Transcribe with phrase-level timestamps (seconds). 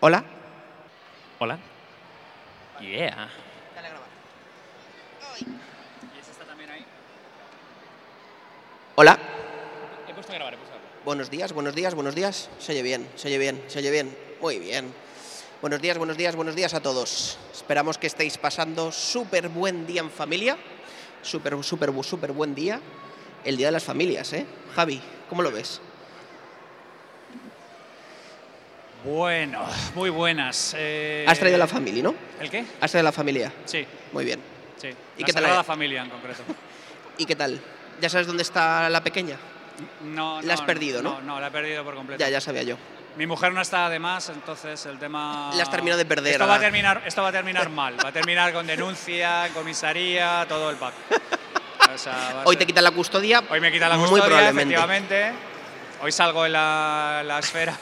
[0.00, 0.22] Hola.
[1.40, 1.58] Hola.
[2.80, 3.28] Yeah.
[3.74, 4.08] Dale a grabar.
[5.40, 6.84] ¿Y ese está también ahí?
[8.94, 9.18] Hola.
[10.08, 11.04] He puesto a grabar, he puesto a grabar.
[11.04, 12.48] Buenos días, buenos días, buenos días.
[12.60, 14.16] Se oye bien, se oye bien, se oye bien.
[14.40, 14.94] Muy bien.
[15.60, 17.36] Buenos días, buenos días, buenos días a todos.
[17.52, 20.56] Esperamos que estéis pasando súper buen día en familia.
[21.22, 22.80] Súper, súper, súper buen día.
[23.44, 24.46] El Día de las Familias, ¿eh?
[24.76, 25.80] Javi, ¿cómo lo ves?
[29.04, 30.74] Bueno, muy buenas.
[30.76, 32.14] Eh, Has traído la familia, ¿no?
[32.40, 32.64] ¿El qué?
[32.80, 33.52] Has traído la familia.
[33.64, 34.40] Sí, Muy bien.
[34.76, 34.88] sí.
[35.16, 35.64] ¿Y la qué tal hay?
[35.64, 36.42] Familia en concreto.
[37.18, 37.60] ¿Y qué tal?
[38.00, 39.36] ¿Ya sabes dónde está la pequeña?
[40.04, 41.14] No, La has no, perdido, ¿no?
[41.20, 42.18] No, no, la he perdido por completo.
[42.20, 42.76] Ya, ya sabía yo.
[43.16, 45.50] Mi mujer no está además, entonces el tema...
[45.54, 47.94] La has terminado de perder, Esto va, a terminar, esto va a terminar mal.
[48.04, 50.94] Va a terminar con denuncia, comisaría, todo el pack.
[51.94, 53.42] O sea, Hoy ser- te quitan la custodia.
[53.50, 54.74] Hoy me quita la Muy custodia, probablemente.
[54.74, 55.32] efectivamente.
[56.02, 57.76] Hoy salgo en la, la esfera,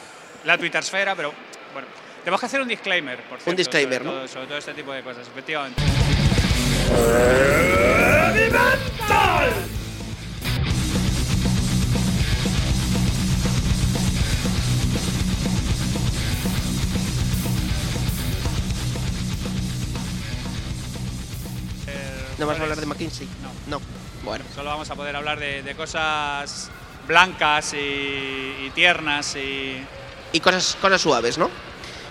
[0.47, 1.33] la Twitter esfera, pero
[1.73, 1.87] bueno.
[2.23, 3.57] Tenemos que hacer un disclaimer, por cierto.
[3.57, 4.11] disclaimer, sobre ¿no?
[4.19, 5.81] todo, sobre todo este tipo de cosas, efectivamente.
[22.37, 23.27] ¿No vas a hablar de McKinsey?
[23.41, 23.79] No.
[23.79, 23.81] No.
[24.23, 24.45] Bueno.
[24.53, 26.69] Solo vamos a poder hablar de, de cosas
[27.07, 29.83] blancas y, y tiernas y...
[30.31, 31.49] Y cosas, cosas suaves, ¿no?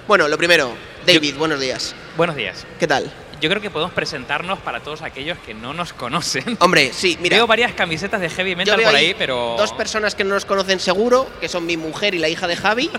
[0.09, 0.72] Bueno, lo primero,
[1.06, 1.95] David, buenos días.
[2.17, 2.64] Buenos días.
[2.78, 3.12] ¿Qué tal?
[3.41, 6.56] Yo creo que podemos presentarnos para todos aquellos que no nos conocen.
[6.61, 7.36] Hombre, sí, mira.
[7.36, 9.56] Veo varias camisetas de heavy metal por ahí, pero.
[9.58, 12.56] Dos personas que no nos conocen seguro, que son mi mujer y la hija de
[12.56, 12.91] Javi.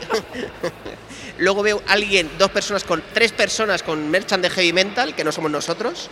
[1.40, 3.04] Luego veo alguien, dos personas con.
[3.14, 6.10] tres personas con merchant de heavy metal, que no somos nosotros.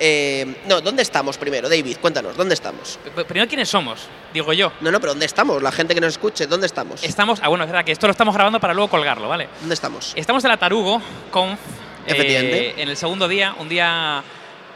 [0.00, 1.96] Eh, no, ¿dónde estamos primero, David?
[2.00, 2.98] Cuéntanos, ¿dónde estamos?
[3.26, 4.06] Primero, ¿quiénes somos?
[4.32, 4.72] Digo yo.
[4.80, 5.62] No, no, pero ¿dónde estamos?
[5.62, 7.02] La gente que nos escuche, ¿dónde estamos?
[7.02, 7.40] Estamos.
[7.42, 9.48] Ah, bueno, es verdad que esto lo estamos grabando para luego colgarlo, ¿vale?
[9.60, 10.12] ¿Dónde estamos?
[10.14, 11.02] Estamos en la Tarugo.
[12.06, 12.68] Efectivamente.
[12.68, 14.22] eh, en el segundo día, un día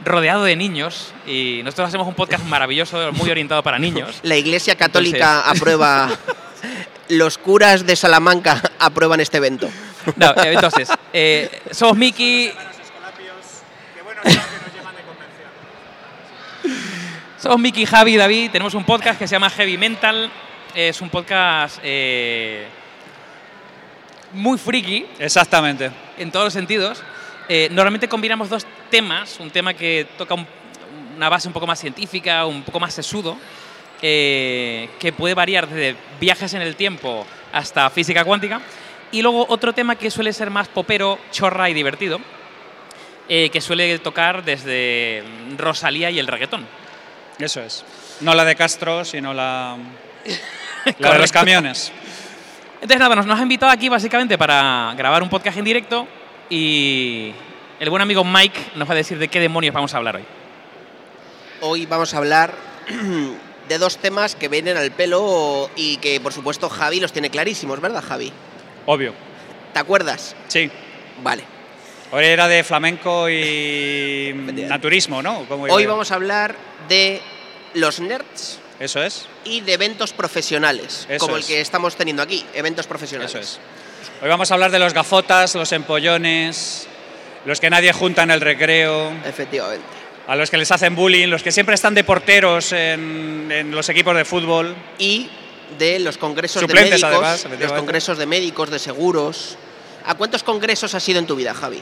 [0.05, 1.12] rodeado de niños.
[1.27, 4.19] Y nosotros hacemos un podcast maravilloso, muy orientado para niños.
[4.22, 6.10] La Iglesia Católica aprueba.
[7.09, 9.69] Los curas de Salamanca aprueban este evento.
[10.16, 12.50] No, eh, entonces, eh, somos Miki.
[17.42, 18.50] Somos Miki, Javi y David.
[18.53, 20.30] Tenemos un podcast que se llama Heavy Mental.
[20.76, 22.66] Es un podcast eh,
[24.32, 25.91] muy friki Exactamente.
[26.19, 27.03] en todos los sentidos.
[27.48, 29.41] Eh, normalmente combinamos dos temas.
[29.41, 30.47] Un tema que toca un-
[31.16, 33.36] una base un poco más científica, un poco más sesudo,
[34.00, 38.60] eh, que puede variar desde viajes en el tiempo hasta física cuántica.
[39.10, 42.20] Y luego otro tema que suele ser más popero, chorra y divertido,
[43.28, 45.24] eh, que suele tocar desde
[45.59, 46.66] Rosalía y el reggaetón.
[47.42, 47.84] Eso es.
[48.20, 49.76] No la de Castro, sino la,
[50.98, 51.91] la de los camiones.
[52.75, 56.06] Entonces, nada, nos, nos ha invitado aquí básicamente para grabar un podcast en directo
[56.48, 57.32] y
[57.80, 60.25] el buen amigo Mike nos va a decir de qué demonios vamos a hablar hoy.
[61.62, 62.54] Hoy vamos a hablar
[63.69, 67.80] de dos temas que vienen al pelo y que, por supuesto, Javi los tiene clarísimos,
[67.80, 68.32] ¿verdad, Javi?
[68.86, 69.14] Obvio.
[69.72, 70.36] ¿Te acuerdas?
[70.47, 70.70] Sí.
[71.24, 71.42] Vale.
[72.12, 74.32] Hoy era de flamenco y
[74.69, 75.44] naturismo, ¿no?
[75.48, 76.54] ¿Cómo iba Hoy vamos a hablar
[76.88, 77.20] de
[77.75, 79.27] los nerds Eso es.
[79.44, 81.44] y de eventos profesionales, Eso como es.
[81.44, 83.34] el que estamos teniendo aquí, eventos profesionales.
[83.34, 83.59] Eso es.
[84.22, 86.87] Hoy vamos a hablar de los gafotas, los empollones,
[87.44, 89.84] los que nadie junta en el recreo, Efectivamente.
[90.27, 93.89] a los que les hacen bullying, los que siempre están de porteros en, en los
[93.89, 94.75] equipos de fútbol.
[94.99, 95.28] Y
[95.78, 99.56] de los congresos Suplentes, de médicos, además, los congresos de médicos, de seguros.
[100.04, 101.81] ¿A cuántos congresos has ido en tu vida, Javi?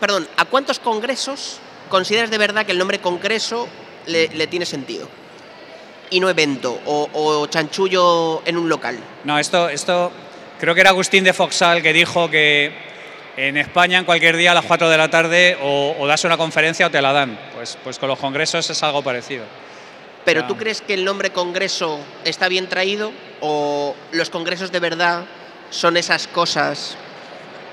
[0.00, 1.58] Perdón, ¿a cuántos congresos
[1.88, 3.68] consideras de verdad que el nombre congreso
[4.06, 5.08] le, le tiene sentido?
[6.10, 8.98] Y no evento o, o chanchullo en un local.
[9.24, 10.12] No, esto, esto
[10.60, 12.72] creo que era Agustín de Foxal que dijo que
[13.36, 16.36] en España en cualquier día a las 4 de la tarde o, o das una
[16.36, 17.38] conferencia o te la dan.
[17.54, 19.44] Pues, pues con los congresos es algo parecido.
[20.24, 20.46] Pero.
[20.46, 25.24] ¿tú crees que el nombre congreso está bien traído o los congresos de verdad
[25.70, 26.96] son esas cosas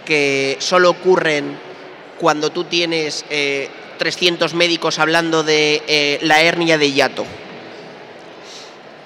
[0.05, 1.57] que solo ocurren
[2.19, 3.69] cuando tú tienes eh,
[4.01, 7.23] 300 médicos hablando de eh, la hernia de hiato?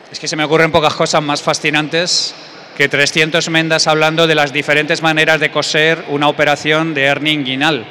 [0.10, 2.34] Es que se me ocurren pocas cosas más fascinantes
[2.78, 7.86] que 300 mendas hablando de las diferentes maneras de coser una operación de hernia inguinal.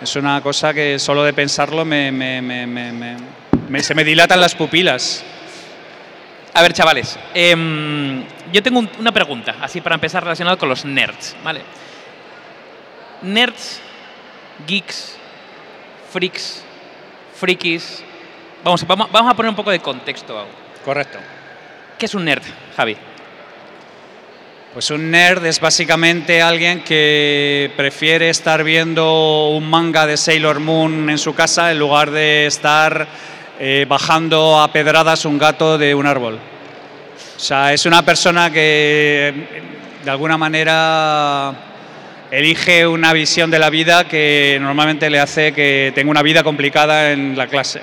[0.00, 3.16] Es una cosa que solo de pensarlo me, me- me- me- me-
[3.68, 5.22] me- se me dilatan las pupilas.
[6.54, 10.86] A ver, chavales, em, yo tengo un- una pregunta, así para empezar relacionado con los
[10.86, 11.60] nerds, ¿vale?
[13.20, 13.80] Nerds,
[14.66, 15.18] geeks,
[16.14, 16.62] freaks,
[17.34, 18.04] frikis.
[18.62, 20.46] Vamos, vamos, vamos a poner un poco de contexto.
[20.84, 21.18] Correcto.
[21.98, 22.44] ¿Qué es un nerd,
[22.76, 22.96] Javi?
[24.72, 31.10] Pues un nerd es básicamente alguien que prefiere estar viendo un manga de Sailor Moon
[31.10, 33.08] en su casa en lugar de estar
[33.58, 36.38] eh, bajando a pedradas un gato de un árbol.
[37.36, 39.34] O sea, es una persona que
[40.04, 41.73] de alguna manera
[42.38, 47.12] elige una visión de la vida que normalmente le hace que tenga una vida complicada
[47.12, 47.80] en la clase.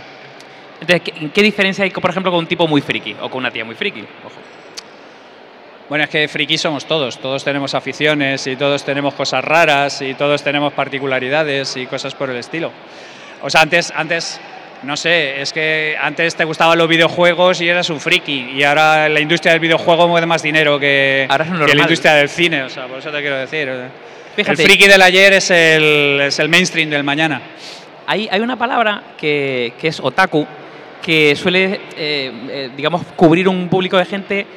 [0.82, 3.52] Entonces, ¿qué, qué diferencia hay, por ejemplo, con un tipo muy friki o con una
[3.52, 4.02] tía muy friki?
[4.02, 4.36] Ojo.
[5.88, 10.14] Bueno, es que friki somos todos, todos tenemos aficiones y todos tenemos cosas raras y
[10.14, 12.72] todos tenemos particularidades y cosas por el estilo.
[13.42, 14.40] O sea, antes, antes
[14.84, 19.08] no sé, es que antes te gustaban los videojuegos y eras un friki y ahora
[19.10, 22.64] la industria del videojuego mueve más dinero que, Ahora es que la industria del cine,
[22.64, 23.70] o sea, por eso te quiero decir.
[24.36, 24.62] Fíjate.
[24.62, 27.42] El friki del ayer es el, es el mainstream del mañana.
[28.08, 30.46] Hay, hay una palabra que, que es otaku,
[31.02, 34.48] que suele, eh, eh, digamos, cubrir un público de gente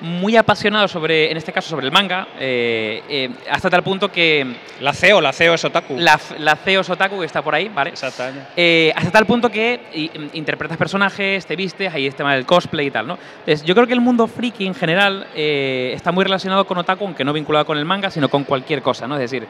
[0.00, 4.56] muy apasionado sobre, en este caso, sobre el manga, eh, eh, hasta tal punto que
[4.80, 5.96] La CEO, la CEO es otaku.
[5.98, 7.90] la, la CEO es otaku, que está por ahí, ¿vale?
[7.90, 8.40] Exactamente.
[8.56, 12.86] Eh, hasta tal punto que i- interpretas personajes, te vistes, ahí el tema del cosplay
[12.86, 13.18] y tal, ¿no?
[13.40, 17.04] Entonces, yo creo que el mundo friki en general eh, está muy relacionado con otaku,
[17.04, 19.16] aunque no vinculado con el manga, sino con cualquier cosa, ¿no?
[19.16, 19.46] Es decir,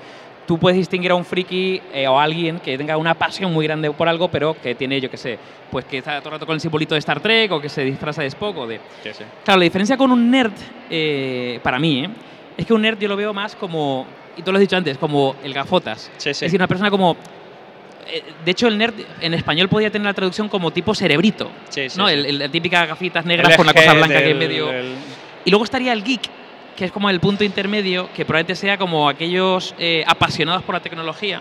[0.51, 3.65] tú puedes distinguir a un friki eh, o a alguien que tenga una pasión muy
[3.69, 5.39] grande por algo, pero que tiene, yo qué sé,
[5.71, 7.85] pues que está todo el rato con el simbolito de Star Trek o que se
[7.85, 8.81] disfraza de Spock o de...
[9.05, 9.23] Sí, sí.
[9.45, 10.51] Claro, la diferencia con un nerd,
[10.91, 12.09] eh, para mí, ¿eh?
[12.57, 14.05] es que un nerd yo lo veo más como,
[14.37, 16.11] y tú lo has dicho antes, como el gafotas.
[16.17, 16.31] Sí.
[16.31, 17.17] Es decir, una persona como...
[18.09, 21.49] eh, De hecho, el nerd en español podría tener la traducción como tipo cerebrito.
[21.69, 22.09] Sí, sí, ¿no?
[22.09, 24.67] El, el- la típica gafitas negras con eje cosa blanca que del- en medio.
[24.67, 24.95] del-
[25.45, 26.23] Y luego estaría el geek,
[26.77, 30.81] que es como el punto intermedio, que probablemente sea como aquellos eh, apasionados por la
[30.81, 31.41] tecnología,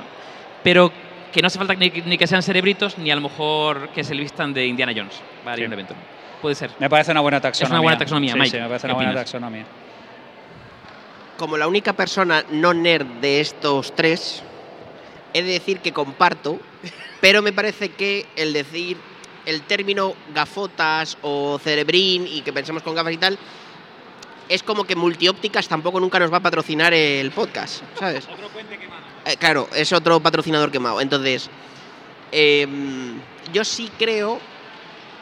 [0.64, 0.92] pero
[1.32, 4.14] que no hace falta ni, ni que sean cerebritos, ni a lo mejor que se
[4.16, 5.68] vistan de Indiana Jones para ir a Sí.
[5.68, 5.94] un evento.
[6.42, 6.72] Puede ser.
[6.80, 7.82] Me parece una buena taxonomía.
[7.82, 8.52] buena taxonomía, Sí, Mike.
[8.52, 9.26] sí, me parece ¿Qué una buena opinas?
[9.26, 9.66] taxonomía.
[11.38, 14.44] Como la única persona no nerd de estos tres,
[15.34, 16.60] he de decir que comparto,
[17.22, 18.98] pero me parece que el decir
[19.46, 23.38] el término gafotas o cerebrín y que pensemos con gafas y tal,
[24.50, 28.28] es como que multiópticas tampoco nunca nos va a patrocinar el podcast, ¿sabes?
[29.26, 31.00] Eh, claro, es otro patrocinador quemado.
[31.00, 31.50] Entonces,
[32.32, 33.20] em,
[33.54, 34.40] yo sí creo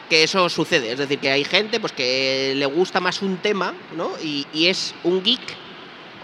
[0.08, 0.92] que eso sucede.
[0.92, 4.12] Es decir, que hay gente pues, que le gusta más un tema, ¿no?
[4.22, 5.40] Y, y es un geek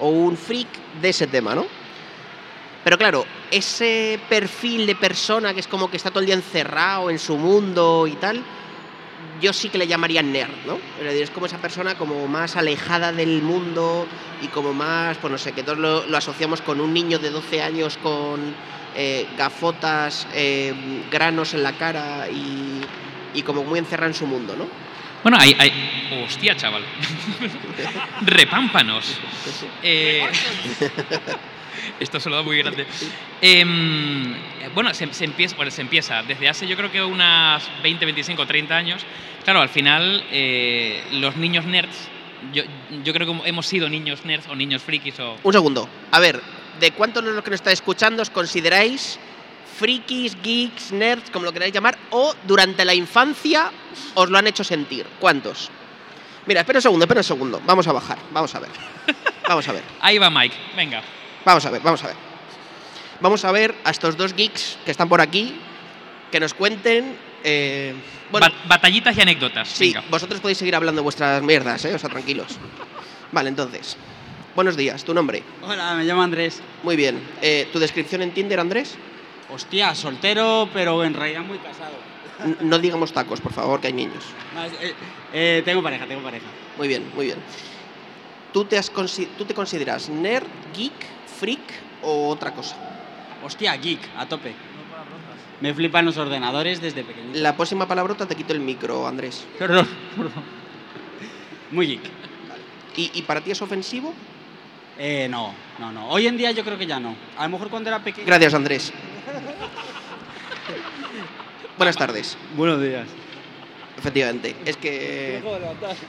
[0.00, 0.68] o un freak
[1.02, 1.66] de ese tema, ¿no?
[2.84, 7.10] Pero claro, ese perfil de persona que es como que está todo el día encerrado
[7.10, 8.42] en su mundo y tal,
[9.44, 10.78] yo sí que le llamaría nerd, ¿no?
[10.98, 14.06] Es decir, es como esa persona como más alejada del mundo
[14.42, 17.30] y como más, pues no sé, que todos lo, lo asociamos con un niño de
[17.30, 18.54] 12 años con
[18.96, 20.72] eh, gafotas, eh,
[21.10, 22.80] granos en la cara y,
[23.34, 24.66] y como muy encerrado en su mundo, ¿no?
[25.22, 25.56] Bueno, hay.
[25.58, 25.72] hay...
[26.24, 26.84] Hostia, chaval.
[28.22, 29.18] Repámpanos.
[29.82, 30.22] Eh,
[32.00, 32.86] Esto se lo da muy grande.
[33.40, 34.34] Em,
[34.74, 38.46] bueno, se, se empieza, bueno, se empieza desde hace yo creo que unas 20, 25,
[38.46, 39.02] 30 años.
[39.44, 42.08] Claro, al final eh, los niños nerds,
[42.52, 42.62] yo,
[43.02, 45.36] yo creo que hemos sido niños nerds o niños frikis o...
[45.42, 45.88] Un segundo.
[46.10, 46.40] A ver,
[46.80, 49.18] ¿de cuántos de los que nos estáis escuchando os consideráis
[49.78, 53.70] frikis, geeks, nerds, como lo queráis llamar, o durante la infancia
[54.14, 55.06] os lo han hecho sentir?
[55.20, 55.70] ¿Cuántos?
[56.46, 57.62] Mira, espera un segundo, espera un segundo.
[57.66, 58.70] Vamos a bajar, vamos a ver.
[59.46, 61.02] Vamos a ver, Ahí va Mike, venga.
[61.44, 62.16] Vamos a ver, vamos a ver.
[63.20, 65.54] Vamos a ver a estos dos geeks que están por aquí,
[66.30, 67.16] que nos cuenten...
[67.44, 67.94] eh,
[68.30, 69.68] bueno, Ba- batallitas y anécdotas.
[69.68, 70.04] Sí, venga.
[70.10, 71.94] vosotros podéis seguir hablando vuestras mierdas, ¿eh?
[71.94, 72.48] O sea, tranquilos.
[73.32, 73.96] Vale, entonces.
[74.54, 75.42] Buenos días, tu nombre.
[75.62, 76.60] Hola, me llamo Andrés.
[76.82, 77.20] Muy bien.
[77.42, 78.94] Eh, ¿Tu descripción en Tinder, Andrés?
[79.50, 81.94] Hostia, soltero, pero en realidad muy casado.
[82.44, 84.24] N- No digamos tacos, por favor, que hay niños.
[84.80, 84.94] Eh,
[85.32, 86.46] eh, tengo pareja, tengo pareja.
[86.76, 87.38] Muy bien, muy bien.
[88.52, 90.46] ¿Tú te, has consi- ¿Tú te consideras nerd,
[90.76, 90.92] geek,
[91.34, 91.60] freak
[92.02, 92.76] o otra cosa?
[93.44, 94.54] Hostia, geek, a tope.
[95.60, 97.38] Me flipan los ordenadores desde pequeñito.
[97.38, 99.46] La próxima palabrota te quito el micro, Andrés.
[99.58, 100.32] Perdón, perdón.
[101.70, 102.02] Muy geek.
[102.96, 104.12] ¿Y, y para ti es ofensivo?
[104.98, 106.08] Eh, no, no, no.
[106.08, 107.16] Hoy en día yo creo que ya no.
[107.36, 108.26] A lo mejor cuando era pequeño.
[108.26, 108.92] Gracias, Andrés.
[111.76, 112.38] Buenas tardes.
[112.56, 113.08] Buenos días.
[113.96, 114.56] Efectivamente.
[114.64, 115.42] Es que...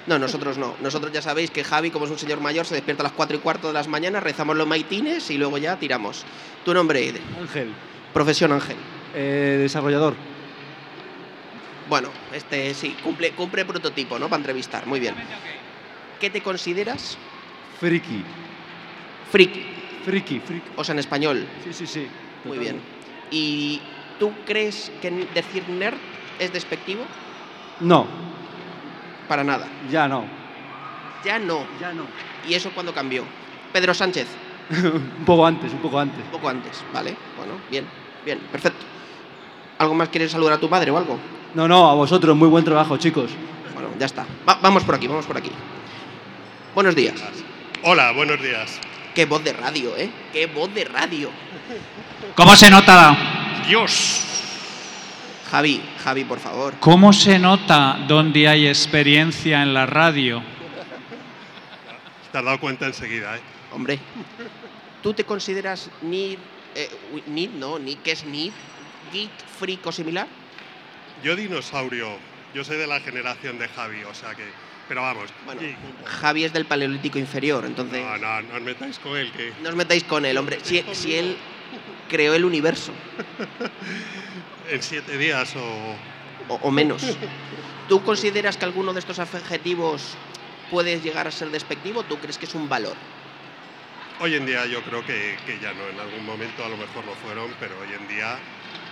[0.08, 0.75] No, nosotros no.
[0.82, 3.38] Nosotros ya sabéis que Javi, como es un señor mayor, se despierta a las 4
[3.38, 6.25] y cuarto de las mañanas, rezamos los maitines y luego ya tiramos.
[6.63, 7.72] Tu nombre, Ángel,
[8.13, 8.77] profesión Ángel.
[9.13, 10.15] eh, desarrollador.
[11.88, 14.27] Bueno, este sí, cumple, cumple prototipo, ¿no?
[14.27, 14.88] Para entrevistar.
[14.88, 15.13] Muy bien.
[16.20, 17.18] ¿Qué te consideras?
[17.80, 18.24] Friki.
[19.32, 19.65] Friki.
[20.04, 20.70] Friki, friki.
[20.75, 21.46] O sea, en español.
[21.63, 22.08] Sí, sí, sí.
[22.44, 22.80] Muy bien.
[23.30, 23.82] ¿Y
[24.20, 25.98] tú crees que decir nerd
[26.39, 27.04] es despectivo?
[27.82, 28.08] No,
[29.27, 29.67] Para nada.
[29.89, 30.25] ya no.
[31.24, 31.65] Ya no.
[31.79, 32.03] Ya no.
[32.48, 33.24] ¿Y eso cuándo cambió?
[33.74, 34.27] Pedro Sánchez,
[34.70, 36.24] un poco antes, un poco antes.
[36.24, 37.15] un poco antes, ¿vale?
[37.38, 37.86] Bueno, bien,
[38.24, 38.86] bien, perfecto.
[39.79, 41.17] ¿Algo más quieres saludar a tu madre o algo?
[41.53, 43.32] No, no, a vosotros, muy buen trabajo, chicos.
[43.74, 44.25] Bueno, ya está.
[44.48, 45.51] Va- vamos por aquí, vamos por aquí.
[46.74, 47.15] Buenos días.
[47.84, 48.79] Hola, buenos días.
[49.13, 50.10] Qué voz de radio, ¿eh?
[50.32, 51.29] Qué voz de radio.
[52.36, 53.15] ¿Cómo se nota?
[53.67, 54.25] Dios.
[55.55, 56.74] Javi, Javi, por favor.
[56.81, 60.43] ¿Cómo se nota donde hay experiencia en la radio?
[62.29, 63.39] Te has dado cuenta enseguida, ¿eh?
[63.71, 63.97] Hombre,
[65.01, 66.38] ¿tú te consideras ni
[66.75, 66.89] eh,
[67.27, 68.51] NID, no, ni qué es NID,
[69.13, 70.27] geek, freak o similar?
[71.24, 72.17] Yo dinosaurio.
[72.53, 74.43] Yo soy de la generación de Javi, o sea que...
[74.89, 75.29] Pero vamos.
[75.45, 75.62] Bueno,
[76.03, 79.69] Javi es del paleolítico inferior, entonces no, no, no os metáis con él, que no
[79.69, 80.59] os metáis con él, hombre.
[80.63, 81.38] Si, si él
[82.09, 82.91] creó el universo,
[84.69, 86.53] en siete días o...
[86.53, 87.03] o, o menos.
[87.89, 90.15] ¿Tú consideras que alguno de estos adjetivos
[90.72, 92.03] puede llegar a ser despectivo?
[92.03, 92.95] ¿Tú crees que es un valor?
[94.19, 95.88] Hoy en día yo creo que, que ya no.
[95.88, 98.38] En algún momento a lo mejor lo fueron, pero hoy en día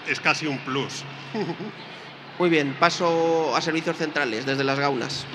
[0.07, 1.03] es casi un plus.
[2.39, 5.25] Muy bien, paso a servicios centrales desde las gaunas.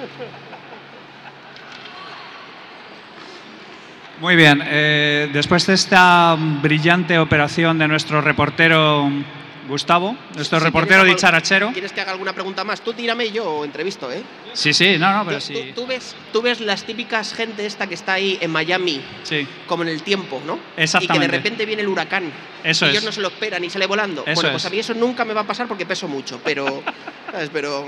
[4.20, 9.08] Muy bien, eh, después de esta brillante operación de nuestro reportero
[9.68, 11.70] Gustavo, nuestro Si reportero dicharachero.
[11.72, 12.80] ¿Quieres que haga alguna pregunta más?
[12.80, 14.22] Tú tírame y yo entrevisto, ¿eh?
[14.54, 15.52] Sí, sí, no, no, pero tú, sí.
[15.74, 19.46] tú- tú ves, tú ves las típicas gente esta que está ahí en Miami, Sí,
[19.66, 20.54] como en el tiempo, ¿no?
[20.54, 21.28] Y que de Exactamente.
[21.36, 22.32] repente viene el huracán.
[22.64, 22.94] Eso y es.
[22.94, 24.22] ellos no se lo esperan y sale volando.
[24.26, 24.66] Eso bueno, pues es.
[24.66, 26.82] a mí eso nunca me va a pasar porque peso mucho, pero.
[27.30, 27.50] ¿sabes?
[27.52, 27.86] Pero.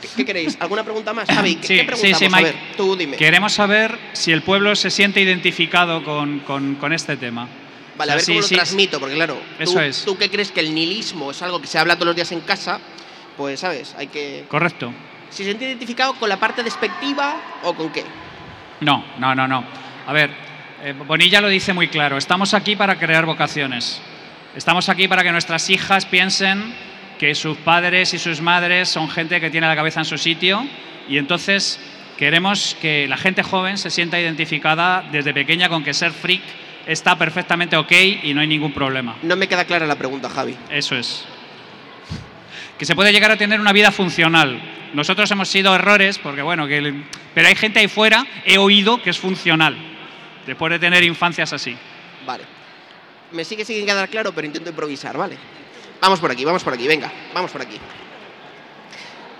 [0.00, 0.56] ¿Qué, qué queréis?
[0.60, 1.56] ¿Alguna pregunta más, Javi?
[1.56, 2.18] ¿Qué, Sí, qué sí, preguntamos?
[2.18, 2.42] sí, a Mike.
[2.44, 3.16] ver, tú dime.
[3.16, 7.48] Queremos saber si el pueblo se siente identificado con, con- con este tema.
[7.98, 10.04] Vale, O a ver sea, cómo sí, lo sí, transmito, porque claro, Eso tú, es.
[10.04, 12.40] tú que crees que el nihilismo es algo que se habla todos los días en
[12.40, 12.80] casa,
[13.36, 13.94] pues, ¿sabes?
[13.98, 14.44] Hay que.
[14.48, 14.92] Correcto.
[15.30, 18.04] Se siente identificado con la parte despectiva o con qué.
[18.80, 19.64] No, no, no, no.
[20.06, 20.30] A ver,
[20.82, 22.16] eh, Bonilla lo dice muy claro.
[22.16, 24.00] Estamos aquí para crear vocaciones.
[24.54, 26.74] Estamos aquí para que nuestras hijas piensen
[27.18, 30.64] que sus padres y sus madres son gente que tiene la cabeza en su sitio
[31.08, 31.80] y entonces
[32.16, 36.42] queremos que la gente joven se sienta identificada desde pequeña con que ser freak
[36.88, 37.92] está perfectamente ok
[38.24, 39.16] y no hay ningún problema.
[39.22, 40.56] No me queda clara la pregunta, Javi.
[40.70, 41.24] Eso es.
[42.78, 44.60] Que se puede llegar a tener una vida funcional.
[44.94, 47.04] Nosotros hemos sido errores, porque bueno, que el-
[47.34, 49.76] pero hay gente ahí fuera, he oído que es funcional,
[50.46, 51.76] después de tener infancias así.
[52.26, 52.44] Vale.
[53.32, 55.36] Me sigue sin quedar claro, pero intento improvisar, ¿vale?
[56.00, 57.76] Vamos por aquí, vamos por aquí, venga, vamos por aquí.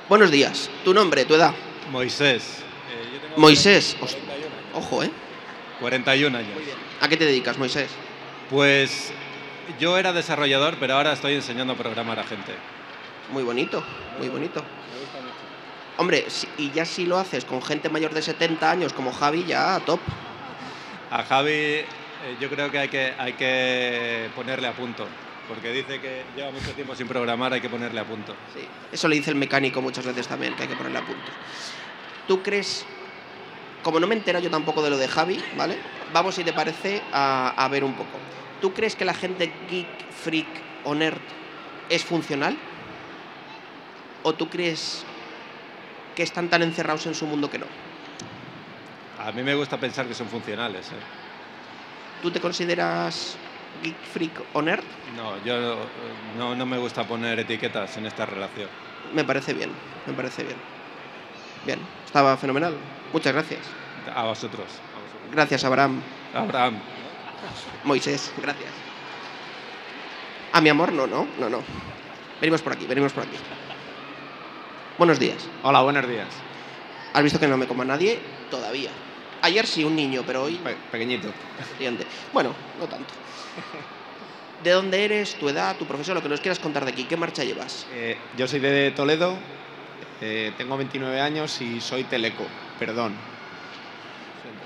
[0.09, 0.69] Buenos días.
[0.85, 1.55] ¿Tu nombre, tu edad?
[1.91, 2.63] Moisés.
[2.91, 3.97] Eh, yo tengo Moisés.
[3.99, 4.49] 41 años.
[4.75, 5.11] Ojo, ¿eh?
[5.81, 6.51] 41 años.
[7.01, 7.91] ¿A qué te dedicas, Moisés?
[8.51, 9.13] Pues
[9.79, 12.53] yo era desarrollador, pero ahora estoy enseñando a programar a gente.
[13.33, 13.83] Muy bonito,
[14.19, 14.63] muy bonito.
[15.99, 19.45] Hombre, si- y ya si lo haces con gente mayor de 70 años como Javi,
[19.45, 20.01] ya top.
[21.11, 21.87] A Javi eh,
[22.41, 25.07] yo creo que hay, que hay que ponerle a punto,
[25.49, 28.35] porque dice que lleva mucho tiempo sin programar, hay que ponerle a punto.
[28.55, 28.61] Sí.
[28.93, 31.31] Eso le dice el mecánico muchas veces también, que hay que ponerle a punto.
[32.27, 32.87] ¿Tú crees,
[33.83, 35.79] como no me entero yo tampoco de lo de Javi, ¿vale?
[36.13, 38.19] Vamos, si te parece, a, a ver un poco.
[38.61, 40.47] ¿Tú crees que la gente geek, freak
[40.85, 41.21] o nerd
[41.89, 42.57] es funcional?
[44.23, 45.05] ¿O tú crees
[46.17, 47.67] que están tan encerrados en su mundo que no?
[49.19, 50.89] A mí me gusta pensar que son funcionales.
[50.89, 50.97] ¿eh?
[52.23, 53.37] ¿Tú te consideras
[53.83, 54.85] geek, freak o nerd?
[55.17, 55.77] No, yo
[56.37, 58.69] no, no me gusta poner etiquetas en esta relación.
[59.15, 59.71] Me parece bien,
[60.07, 60.57] me parece bien.
[61.65, 62.75] Bien, estaba fenomenal.
[63.13, 63.61] Muchas gracias.
[64.15, 64.67] A vosotros.
[65.33, 66.01] Gracias, Abraham.
[66.35, 66.79] Abraham.
[67.85, 68.71] Moisés, gracias.
[70.53, 71.63] A mi amor, no, no, no, no.
[72.41, 73.37] Venimos por aquí, venimos por aquí.
[74.97, 75.47] Buenos días.
[75.63, 76.27] Hola, buenos días.
[77.13, 78.19] ¿Has visto que no me coma nadie?
[78.51, 78.91] Todavía.
[79.43, 80.57] Ayer sí, un niño, pero hoy...
[80.57, 81.29] Pe- pequeñito.
[81.77, 82.07] Siguiente.
[82.33, 83.13] Bueno, no tanto.
[84.65, 87.05] ¿De dónde eres, tu edad, tu profesión, lo que nos quieras contar de aquí?
[87.05, 87.87] ¿Qué marcha llevas?
[87.93, 89.39] Eh, yo soy de Toledo,
[90.21, 92.45] eh, tengo 29 años y soy teleco.
[92.79, 93.15] Perdón.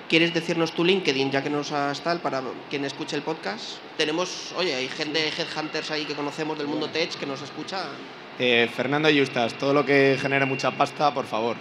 [0.09, 3.79] ¿Quieres decirnos tu LinkedIn, ya que nos has tal, para quien escuche el podcast?
[3.97, 7.87] Tenemos, oye, hay gente, headhunters ahí que conocemos del mundo tech que nos escucha.
[8.39, 11.57] Eh, Fernando Justas, todo lo que genere mucha pasta, por favor.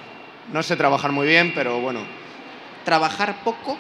[0.51, 2.01] No sé trabajar muy bien, pero bueno,
[2.83, 3.77] Trabajar poco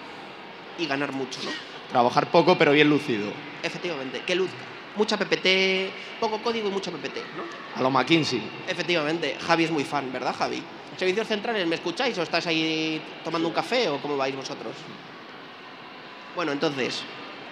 [0.77, 1.49] y ganar mucho, ¿no?
[1.89, 3.31] trabajar poco, pero bien lucido.
[3.63, 4.55] Efectivamente, que luzca.
[4.95, 7.45] Mucha PPT, poco código y mucha PPT, ¿no?
[7.75, 8.41] A lo McKinsey.
[8.67, 10.63] Efectivamente, Javi es muy fan, ¿verdad, Javi?
[10.97, 14.75] Servicios centrales, ¿me escucháis o estáis ahí tomando un café o cómo vais vosotros?
[16.35, 17.03] Bueno, entonces,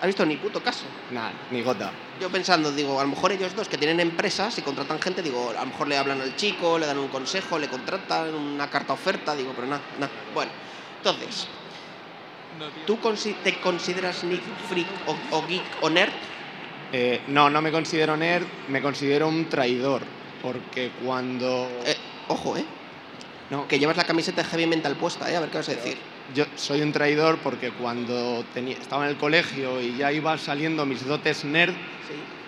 [0.02, 0.86] ¿has visto ni puto caso?
[1.10, 1.94] Nada, ni gota.
[2.20, 5.52] Yo pensando, digo, a lo mejor ellos dos que tienen empresas y contratan gente, digo,
[5.52, 8.92] a lo mejor le hablan al chico, le dan un consejo, le contratan una carta
[8.94, 10.12] oferta, digo, pero nada, nada.
[10.34, 10.52] Bueno,
[10.98, 11.48] Entonces,
[12.86, 16.12] ¿tú consi- te consideras Nick freak o, o geek o nerd?
[16.92, 20.02] Eh, no, no me considero nerd, me considero un traidor.
[20.42, 21.68] Porque cuando.
[21.86, 22.66] Eh, ojo, ¿eh?
[23.50, 25.36] no, Que llevas la camiseta de Heavy Mental puesta, ¿eh?
[25.36, 25.98] A ver qué vas a decir.
[26.34, 30.86] Yo soy un traidor porque cuando tenía- estaba en el colegio y ya iban saliendo
[30.86, 31.74] mis dotes nerd,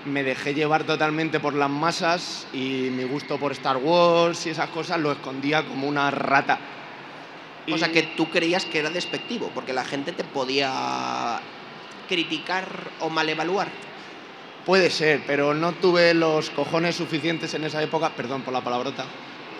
[0.05, 4.69] me dejé llevar totalmente por las masas y mi gusto por Star Wars y esas
[4.69, 6.59] cosas lo escondía como una rata.
[7.69, 11.39] O Y- sea, que tú creías que era despectivo, porque la gente te podía
[12.07, 13.67] criticar o malevaluar.
[14.65, 19.05] Puede ser, pero no tuve los cojones suficientes en esa época, perdón por la palabrota.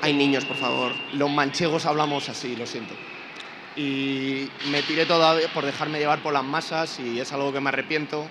[0.02, 0.92] Hay niños, por favor.
[1.14, 2.94] Los manchegos hablamos así, lo siento.
[3.76, 7.70] Y me tiré todavía por dejarme llevar por las masas y es algo que me
[7.70, 8.28] arrepiento.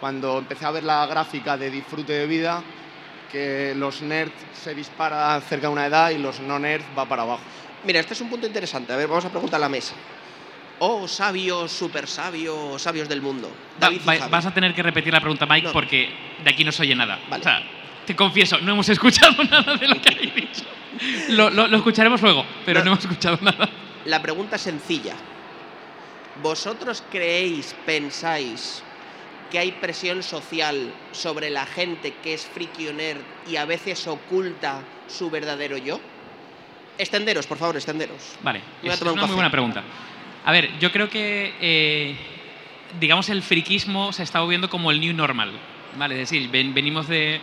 [0.00, 2.62] Cuando empecé a ver la gráfica de disfrute de vida,
[3.30, 7.22] que los nerds se dispara cerca de una edad y los no nerds va para
[7.22, 7.42] abajo.
[7.84, 8.94] Mira, este es un punto interesante.
[8.94, 9.94] A ver, vamos a preguntar a la mesa.
[10.80, 13.50] Oh, sabios, super sabios, sabios del mundo.
[13.78, 15.72] David va- vas a tener que repetir la pregunta, Mike, No.
[15.72, 16.10] porque
[16.42, 17.18] de aquí no se oye nada.
[17.30, 17.40] Vale.
[17.40, 17.62] O sea,
[18.06, 20.64] te confieso, no hemos escuchado nada de lo que habéis dicho.
[21.30, 22.86] Lo, lo- lo escucharemos luego, pero No.
[22.86, 23.68] no hemos escuchado nada.
[24.04, 25.14] La pregunta es sencilla.
[26.42, 28.82] ¿Vosotros creéis, pensáis
[29.50, 34.06] que hay presión social sobre la gente que es friki o nerd y a veces
[34.08, 36.00] oculta su verdadero yo?
[36.98, 38.36] Extenderos, por favor, extenderos.
[38.42, 39.82] Vale, es, es una muy buena pregunta.
[40.44, 42.16] A ver, yo creo que, eh,
[43.00, 45.52] digamos, el friquismo se está viendo como el new normal.
[45.96, 46.14] ¿vale?
[46.20, 47.40] Es decir, ven- venimos de,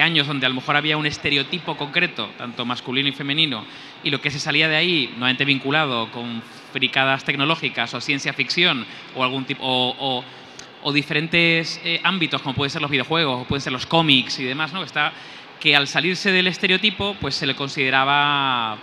[0.00, 3.64] años donde a lo mejor había un estereotipo concreto, tanto masculino y femenino,
[4.04, 8.84] y lo que se salía de ahí, nuevamente vinculado con fricadas tecnológicas o ciencia ficción
[9.14, 9.64] o algún tipo.
[9.64, 10.24] o-
[10.92, 14.72] diferentes eh, ámbitos, como pueden ser los videojuegos, o pueden ser los cómics y demás,
[14.72, 14.82] ¿no?
[15.60, 18.78] Que al salirse del estereotipo, pues se le consideraba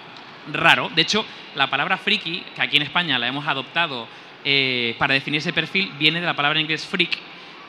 [0.52, 0.90] raro.
[0.90, 1.26] De hecho,
[1.56, 4.08] la palabra friki, que aquí en España la hemos adoptado
[4.44, 7.18] eh, para definir ese perfil, viene de la palabra en inglés freak,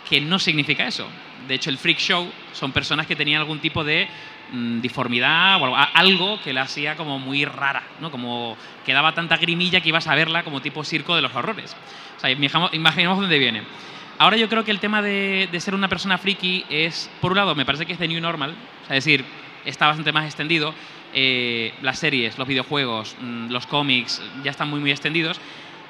[0.09, 1.09] que no significa eso.
[1.49, 4.09] De hecho, el freak show son personas que tenían algún tipo de
[4.53, 8.11] mm, deformidad o algo, que la hacía como muy rara, ¿no?
[8.11, 11.77] Como que daba tanta grimilla que ibas a verla como tipo circo de los horrores.
[12.17, 13.63] O sea, imaginemos dónde viene.
[14.19, 17.37] Ahora yo creo que el tema de, de ser una persona friki es, por un
[17.37, 19.25] lado, me parece que es de New Normal, es decir,
[19.67, 20.75] está bastante más extendido.
[21.19, 25.41] Eh, las series, los videojuegos, mm, los cómics ya están muy, muy extendidos.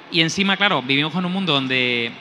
[0.09, 2.11] Y encima, claro, vivimos en un mundo donde,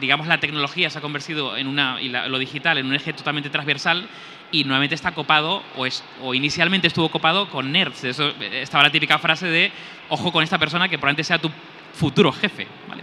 [0.00, 3.14] digamos, la tecnología se ha convertido en una, y la- lo digital en un eje
[3.14, 4.06] totalmente transversal
[4.52, 8.04] y nuevamente está copado, o, es, o inicialmente estuvo copado con nerds.
[8.04, 9.72] Eso, eh, estaba la típica frase de,
[10.10, 11.50] ojo con esta persona que probablemente sea tu
[11.94, 12.66] futuro jefe.
[12.86, 13.02] ¿vale?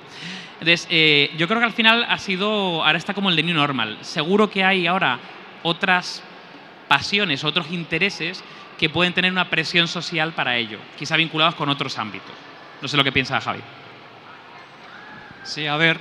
[0.59, 3.55] Entonces, eh, yo creo que al final ha sido, ahora está como el de New
[3.55, 3.97] Normal.
[4.01, 5.19] Seguro que hay ahora
[5.63, 6.21] otras
[6.87, 8.43] pasiones, otros intereses
[8.77, 12.31] que pueden tener una presión social para ello, quizá vinculados con otros ámbitos.
[12.81, 13.61] No sé lo que piensa Javi.
[15.43, 15.99] Sí, a ver.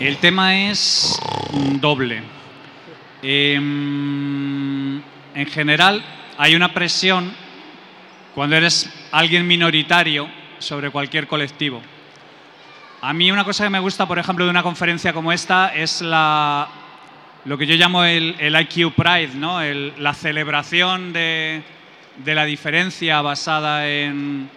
[0.00, 1.18] El tema es
[1.80, 2.22] doble.
[3.22, 6.04] Em, en general,
[6.36, 7.32] hay una presión
[8.34, 11.80] cuando eres alguien minoritario sobre cualquier colectivo.
[13.00, 16.00] A mí una cosa que me gusta, por ejemplo, de una conferencia como esta es
[16.00, 16.68] la,
[17.44, 19.60] lo que yo llamo el, IQ Pride, ¿no?
[19.98, 21.62] La celebración de,
[22.24, 24.48] la diferencia basada en,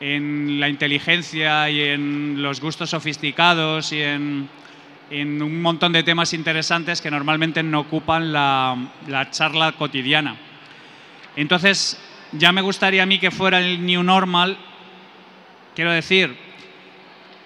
[0.00, 4.48] la inteligencia y en los gustos sofisticados y en,
[5.10, 10.36] un montón de temas interesantes que normalmente no ocupan la charla cotidiana.
[11.36, 12.00] Entonces,
[12.32, 14.56] ya me gustaría a mí que fuera el New Normal,
[15.74, 16.36] quiero decir,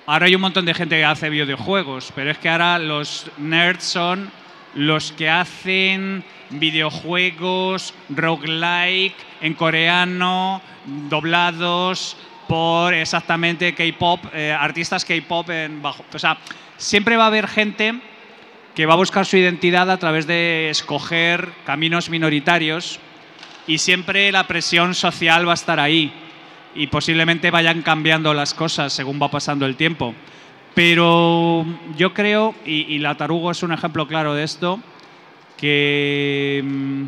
[0.07, 3.85] ahora hay un montón de gente que hace videojuegos, pero es que ahora los nerds
[3.85, 4.31] son
[4.75, 10.63] los que hacen videojuegos roguelike en coreano,
[11.09, 12.17] doblados
[12.49, 16.05] por exactamente K-pop, eh, artistas K-pop en bajo.
[16.13, 16.39] O sea,
[16.77, 18.01] siempre va a haber gente
[18.75, 23.01] que va a buscar su identidad a través de escoger caminos minoritarios
[23.67, 26.13] y siempre la presión social va a estar ahí
[26.75, 30.15] y posiblemente vayan cambiando las cosas según va pasando el tiempo.
[30.75, 31.65] Pero
[31.97, 34.81] yo creo, y, y la tarugo es un ejemplo claro de esto,
[35.57, 37.05] que mm,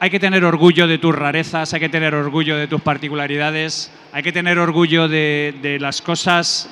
[0.00, 4.22] hay que tener orgullo de tus rarezas, hay que tener orgullo de tus particularidades, hay
[4.22, 6.68] que tener orgullo de, de las cosas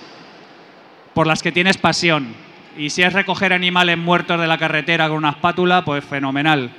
[1.15, 2.35] por las que tienes pasión.
[2.77, 6.71] Y si es recoger animales muertos de la carretera con una espátula, pues fenomenal.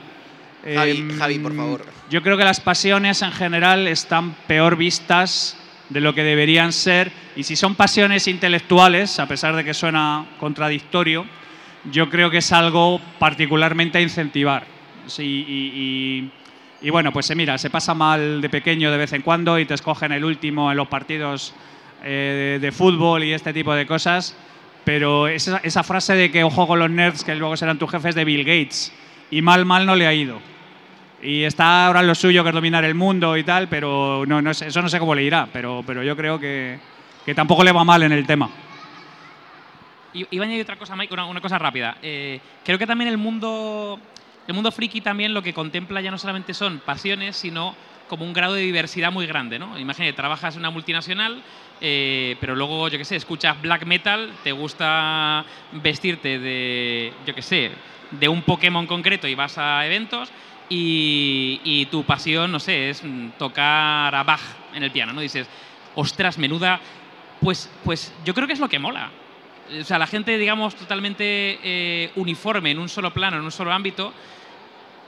[0.64, 1.86] Javi, Em, Javi, por favor.
[2.10, 5.58] Yo creo que las pasiones en general están peor vistas
[5.92, 7.12] de lo que deberían ser.
[7.36, 11.26] Y si son pasiones intelectuales, a pesar de que suena contradictorio,
[11.92, 14.66] yo creo que es algo particularmente a incentivar.
[15.08, 16.32] Sí,
[16.82, 19.66] y, bueno, pues se mira, se pasa mal de pequeño de vez en cuando y
[19.66, 21.54] te escogen el último en los partidos
[22.04, 24.36] eh, de fútbol y este tipo de cosas.
[24.86, 28.16] Pero esa, esa frase de que ojo con los nerds que luego serán tus jefes
[28.16, 28.94] de Bill Gates.
[29.30, 30.40] Y mal, mal no le ha ido.
[31.24, 34.54] Y está ahora lo suyo, que es dominar el mundo y tal, pero no, no
[34.54, 35.48] sé- eso no sé cómo le irá.
[35.54, 36.80] Pero, pero yo creo que,
[37.26, 38.50] que tampoco le va mal en el tema.
[40.14, 41.98] I- Iba a añadir otra cosa, Mike, una, una cosa rápida.
[42.02, 44.00] Eh, creo que también el mundo,
[44.48, 47.76] el mundo friki también lo que contempla ya no solamente son pasiones, sino
[48.08, 49.80] como un grado de diversidad muy grande, ¿no?
[49.80, 51.42] Imagínate, trabajas en una multinacional,
[51.80, 57.42] eh, pero luego, yo qué sé, escuchas black metal, te gusta vestirte de, yo qué
[57.42, 57.72] sé,
[58.12, 60.30] de un Pokémon concreto y vas a eventos
[60.72, 64.40] y, y tu pasión, no sé, es mm, tocar a Bach
[64.74, 65.20] en el piano, ¿no?
[65.22, 65.48] Dices,
[65.96, 66.80] ostras, menuda...
[67.42, 69.12] Pues, pues yo creo que es lo que mola.
[69.82, 73.74] O sea, la gente, digamos, totalmente eh, uniforme en un solo plano, en un solo
[73.74, 74.14] ámbito,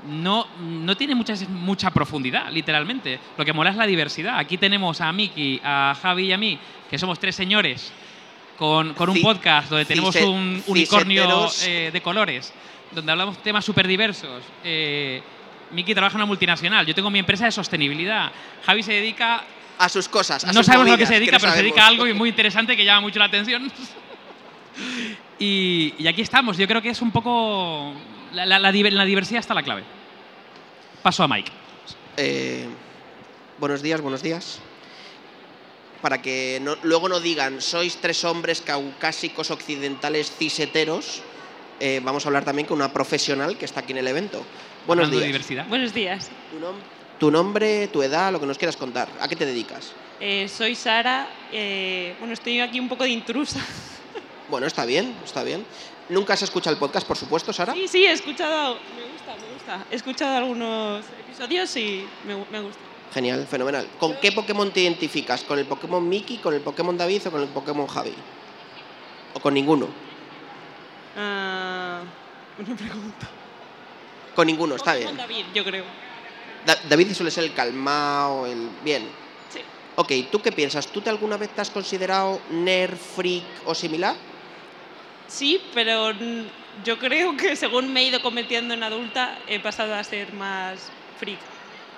[0.10, 3.20] no, no tiene mucha, mucha profundidad, literalmente.
[3.38, 4.40] Lo que mola es la diversidad.
[4.40, 7.94] Aquí tenemos a Miki, a Javi y a mí, que somos tres señores
[8.58, 12.52] con, con un podcast donde tenemos un unicornio eh, de colores,
[12.92, 14.44] donde hablamos temas súper diversos.
[14.64, 15.22] Eh,
[15.74, 18.32] Miki trabaja en una multinacional, yo tengo mi empresa de sostenibilidad.
[18.66, 19.44] Javi se dedica
[19.80, 20.44] A sus cosas.
[20.44, 22.06] a no sus sabemos a lo que se dedica, no pero se dedica a algo
[22.16, 23.72] muy interesante que llama mucho la atención.
[25.40, 26.58] y, y aquí estamos.
[26.58, 27.94] Yo creo que es un poco.
[28.34, 29.84] La, la- la diver- la diversidad está la clave.
[31.02, 31.52] Paso a Mike.
[32.18, 32.68] Eh,
[33.60, 34.60] buenos días, buenos días.
[36.02, 41.22] Para que no- luego no digan, sois tres hombres caucásicos occidentales ciseteros,
[41.80, 44.46] eh, vamos a hablar también con una profesional que está aquí en el evento.
[44.88, 45.28] Buenos de días.
[45.28, 45.68] diversidad.
[45.68, 46.30] Buenos días.
[46.52, 46.80] Tu, nom-
[47.20, 49.08] tu nombre, tu edad, lo que nos quieras contar.
[49.20, 49.92] ¿A qué te dedicas?
[50.20, 51.28] Eh, soy Sara.
[51.52, 53.60] eh, bueno, estoy aquí un poco de intrusa.
[54.50, 55.66] Bueno, está bien, está bien.
[56.10, 57.74] ¿Nunca has escuchado el podcast, por supuesto, Sara?
[57.74, 58.76] Sí, sí, he escuchado.
[58.96, 59.86] Me gusta, me gusta.
[59.90, 62.80] He escuchado algunos episodios y me gusta.
[63.14, 63.88] Genial, fenomenal.
[64.00, 65.44] ¿Con qué Pokémon te identificas?
[65.44, 68.14] ¿Con el Pokémon Mickey, con el Pokémon David o con el Pokémon Javi?
[69.34, 69.88] ¿O con ninguno?
[71.18, 72.02] Ah,
[72.60, 73.30] una pregunta.
[74.36, 75.10] Con ninguno, está bien.
[75.10, 75.86] Pokémon David, yo creo.
[76.66, 78.70] Da- David suele ser el calmao, el...
[78.84, 79.08] Bien.
[79.50, 79.60] Sí.
[79.96, 80.88] Ok, ¿tú qué piensas?
[80.88, 84.16] ¿Tú te alguna vez te has considerado nerd, freak o similar?
[85.28, 86.12] Sí, pero
[86.84, 90.92] yo creo que según me he ido convirtiendo en adulta, he pasado a ser más
[91.20, 91.40] freak.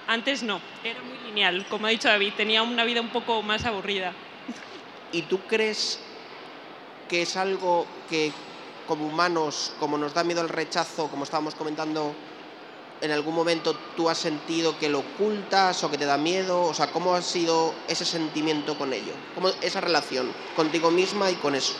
[0.07, 1.65] Antes no, era muy lineal.
[1.67, 4.13] Como ha dicho David, tenía una vida un poco más aburrida.
[5.11, 5.99] ¿Y tú crees
[7.07, 8.31] que es algo que
[8.87, 12.15] como humanos, como nos da miedo el rechazo, como estábamos comentando,
[13.01, 16.61] en algún momento tú has sentido que lo ocultas o que te da miedo?
[16.61, 19.13] O sea, ¿cómo ha sido ese sentimiento con ello?
[19.35, 21.73] ¿Cómo esa relación contigo misma y con eso?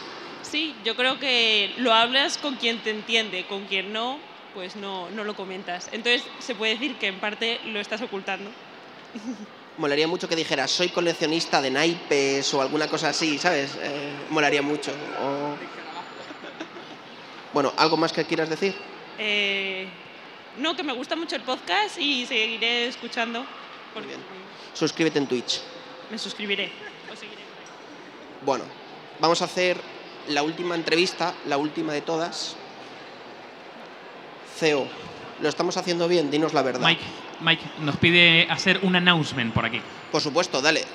[0.44, 4.20] Sí, yo creo que lo hablas con quien te entiende, con quien no,
[4.54, 5.89] pues no, no lo comentas.
[5.91, 8.52] Entonces se puede decir que en parte lo estás ocultando.
[9.78, 13.72] Molaría mucho que dijeras, soy coleccionista de naipes o alguna cosa así, ¿sabes?
[13.82, 14.91] Eh, molaría mucho.
[15.22, 15.85] O-
[17.56, 18.76] Bueno, ¿algo más que quieras decir?
[19.18, 19.88] Eh,
[20.58, 23.46] no, que me gusta mucho el podcast y seguiré escuchando.
[23.94, 24.20] porque bien.
[24.74, 25.62] Suscríbete en Twitch.
[26.12, 26.70] Me suscribiré.
[27.18, 27.41] Seguiré.
[28.46, 28.65] Bueno,
[29.22, 29.80] vamos a hacer
[30.28, 32.58] la última entrevista, la última de todas.
[34.58, 34.89] CEO,
[35.39, 36.30] ¿lo estamos haciendo bien?
[36.30, 36.86] Dinos la verdad.
[36.86, 37.06] Mike,
[37.41, 39.82] Mike nos pide hacer un announcement por aquí.
[40.12, 40.86] Por supuesto, dale.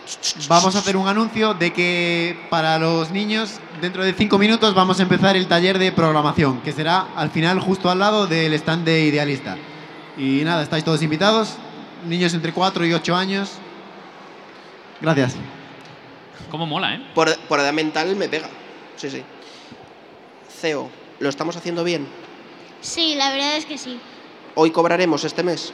[0.49, 4.99] Vamos a hacer un anuncio de que para los niños, dentro de cinco minutos, vamos
[5.01, 8.85] a empezar el taller de programación, que será al final justo al lado del stand
[8.85, 9.59] de Idealista.
[10.17, 11.57] Y nada, estáis todos invitados,
[12.07, 13.53] niños entre 4 y 8 años.
[15.01, 15.37] Gracias.
[16.51, 17.07] Cómo mola, ¿eh?
[17.15, 18.49] Por, por edad mental me pega.
[18.97, 19.23] Sí, sí.
[20.61, 22.07] CEO, ¿lo estamos haciendo bien?
[22.81, 24.01] Sí, la verdad es que sí.
[24.55, 25.73] ¿Hoy cobraremos este mes?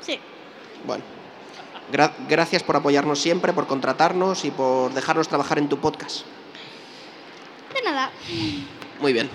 [0.00, 0.18] Sí.
[0.86, 1.02] Bueno.
[1.92, 6.20] Gra- gracias por apoyarnos siempre, por contratarnos y por dejarnos trabajar en tu podcast.
[7.74, 8.10] De nada.
[9.00, 9.28] Muy bien.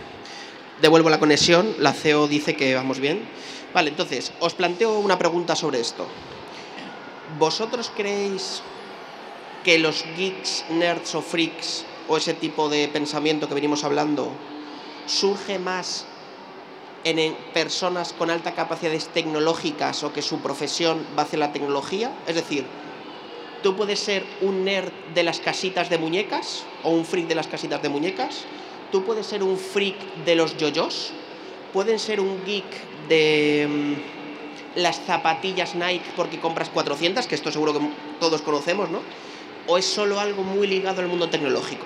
[0.81, 1.73] Devuelvo la conexión.
[1.79, 3.27] La CEO dice que vamos bien.
[3.73, 6.07] Vale, entonces, os planteo una pregunta sobre esto.
[7.37, 8.61] ¿Vosotros creéis
[9.65, 14.31] que los geeks, nerds o freaks o ese tipo de pensamiento que venimos hablando
[15.07, 16.05] surge más
[17.05, 22.11] en, personas con altas capacidades tecnológicas o que su profesión va hacia la tecnología?
[22.27, 22.65] Es decir,
[23.63, 27.47] tú puedes ser un nerd de las casitas de muñecas o un freak de las
[27.47, 28.43] casitas de muñecas.
[28.91, 31.13] Tú puedes ser un freak de los yoyos.
[31.71, 32.65] Pueden ser un geek
[33.07, 37.79] de mm, las zapatillas Nike porque compras 400, que esto seguro que
[38.19, 39.01] todos conocemos, ¿no?
[39.67, 41.85] ¿O es solo algo muy ligado al mundo tecnológico?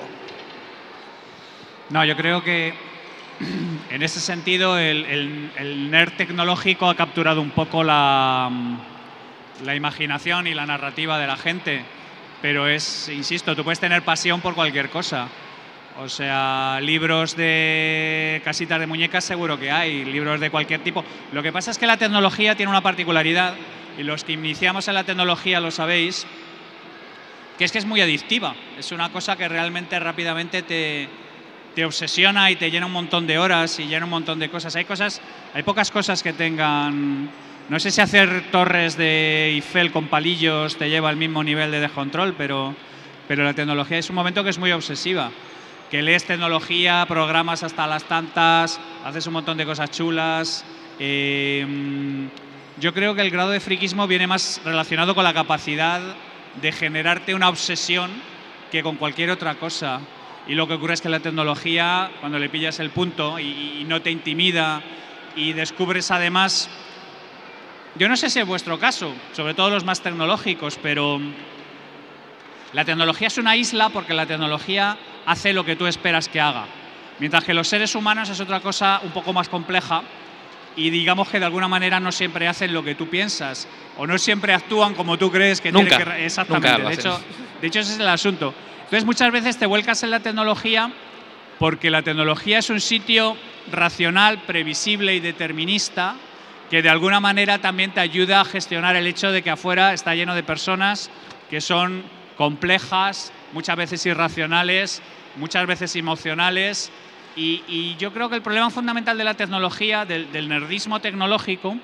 [1.89, 2.73] No, yo creo que
[3.89, 8.49] en ese sentido el, el- el nerd tecnológico ha capturado un poco la,
[9.63, 11.83] la imaginación y la narrativa de la gente,
[12.41, 15.27] pero es, insisto, tú puedes tener pasión por cualquier cosa.
[16.01, 21.03] O sea, libros de casitas de muñecas seguro que hay, libros de cualquier tipo.
[21.33, 23.55] Lo que pasa es que la tecnología tiene una particularidad,
[23.97, 26.25] y los que iniciamos en la tecnología lo sabéis,
[27.57, 28.55] que es que es muy adictiva.
[28.77, 31.09] Es una cosa que realmente rápidamente te,
[31.75, 34.75] te obsesiona y te llena un montón de horas y llena un montón de cosas.
[34.75, 35.21] Hay cosas,
[35.53, 37.29] hay pocas cosas que tengan.
[37.69, 41.79] No sé si hacer torres de Eiffel con palillos te lleva al mismo nivel de
[41.79, 42.75] descontrol, pero,
[43.27, 45.31] pero la tecnología es un momento que es muy obsesiva.
[45.91, 50.65] Que lees tecnología, programas hasta las tantas, haces un montón de cosas chulas.
[50.99, 51.65] eh,
[52.79, 55.99] yo creo que el grado de friquismo viene más relacionado con la capacidad
[56.61, 58.09] de generarte una obsesión
[58.71, 59.99] que con cualquier otra cosa.
[60.49, 63.85] Y lo que ocurre es que la tecnología, cuando le pillas el punto y, y
[63.87, 64.81] no te intimida
[65.35, 66.67] y descubres además,
[67.95, 71.21] yo no sé si es vuestro caso, sobre todo los más tecnológicos, pero
[72.73, 76.65] la tecnología es una isla porque la tecnología hace lo que tú esperas que haga.
[77.19, 80.01] Mientras que los seres humanos es otra cosa un poco más compleja
[80.75, 84.17] y digamos que de alguna manera no siempre hacen lo que tú piensas o no
[84.17, 86.71] siempre actúan como tú crees que Nunca, tienen que exactamente.
[86.71, 87.21] nunca de hecho,
[87.61, 88.53] de hecho ese es el asunto.
[88.89, 90.91] Entonces muchas veces te vuelcas en la tecnología
[91.59, 93.37] porque la tecnología es un sitio
[93.71, 96.15] racional, previsible y determinista
[96.71, 100.15] que de alguna manera también te ayuda a gestionar el hecho de que afuera está
[100.15, 101.11] lleno de personas
[101.51, 102.01] que son
[102.35, 105.03] complejas, muchas veces irracionales,
[105.35, 106.91] muchas veces emocionales.
[107.35, 111.77] Y, yo creo que el problema fundamental de la tecnología, del, del nerdismo tecnológico,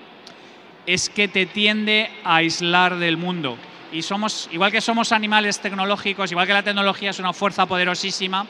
[0.88, 3.60] es que te tiende a aislar del mundo.
[3.92, 8.46] Y somos, igual que somos animales tecnológicos, igual que la tecnología es una fuerza poderosísima,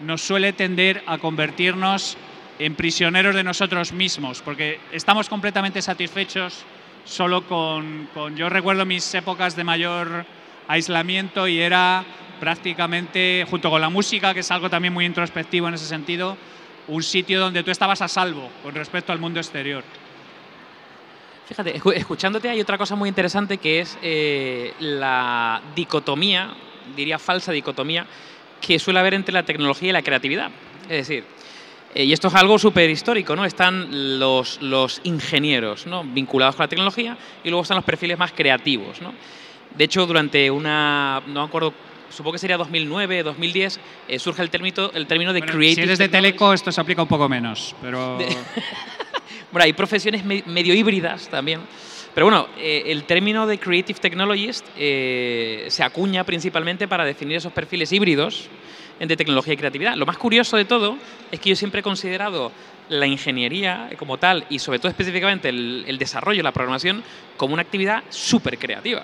[0.00, 2.16] nos suele tender a convertirnos
[2.58, 6.64] en prisioneros de nosotros mismos, porque estamos completamente satisfechos
[7.04, 10.24] solo con, con- Yo recuerdo mis épocas de mayor
[10.68, 12.04] aislamiento y era
[12.40, 16.36] prácticamente, junto con la música, que es algo también muy introspectivo en ese sentido,
[16.86, 19.84] un sitio donde tú estabas a salvo con respecto al mundo exterior.
[21.48, 26.50] Fíjate, escu- escuchándote hay otra cosa muy interesante que es eh, la dicotomía,
[26.94, 28.06] diría falsa dicotomía,
[28.60, 30.50] que suele haber entre la tecnología y la creatividad.
[30.82, 31.24] Es decir,
[31.94, 33.44] eh, y esto es algo súper histórico, ¿no?
[33.46, 36.04] Están los, los ingenieros, ¿no?
[36.04, 39.14] Vinculados con la tecnología y luego están los perfiles más creativos, ¿no?
[39.74, 41.72] De hecho, durante una, no me acuerdo,
[42.10, 45.80] supongo que sería 2009, 2010, eh, surge el término, el término de Bueno, creative si
[45.82, 46.08] eres de.
[46.08, 48.18] Teleco, esto se aplica un poco menos, pero...
[49.52, 51.60] Bueno, hay profesiones me- medio híbridas también.
[52.14, 57.52] Pero bueno, eh, el término de Creative Technologist eh, se acuña principalmente para definir esos
[57.52, 58.48] perfiles híbridos
[58.98, 59.94] entre tecnología y creatividad.
[59.94, 60.96] Lo más curioso de todo
[61.30, 62.50] es que yo siempre he considerado
[62.88, 67.04] la ingeniería como tal y sobre todo específicamente el, el desarrollo, la programación,
[67.36, 69.02] como una actividad súper creativa.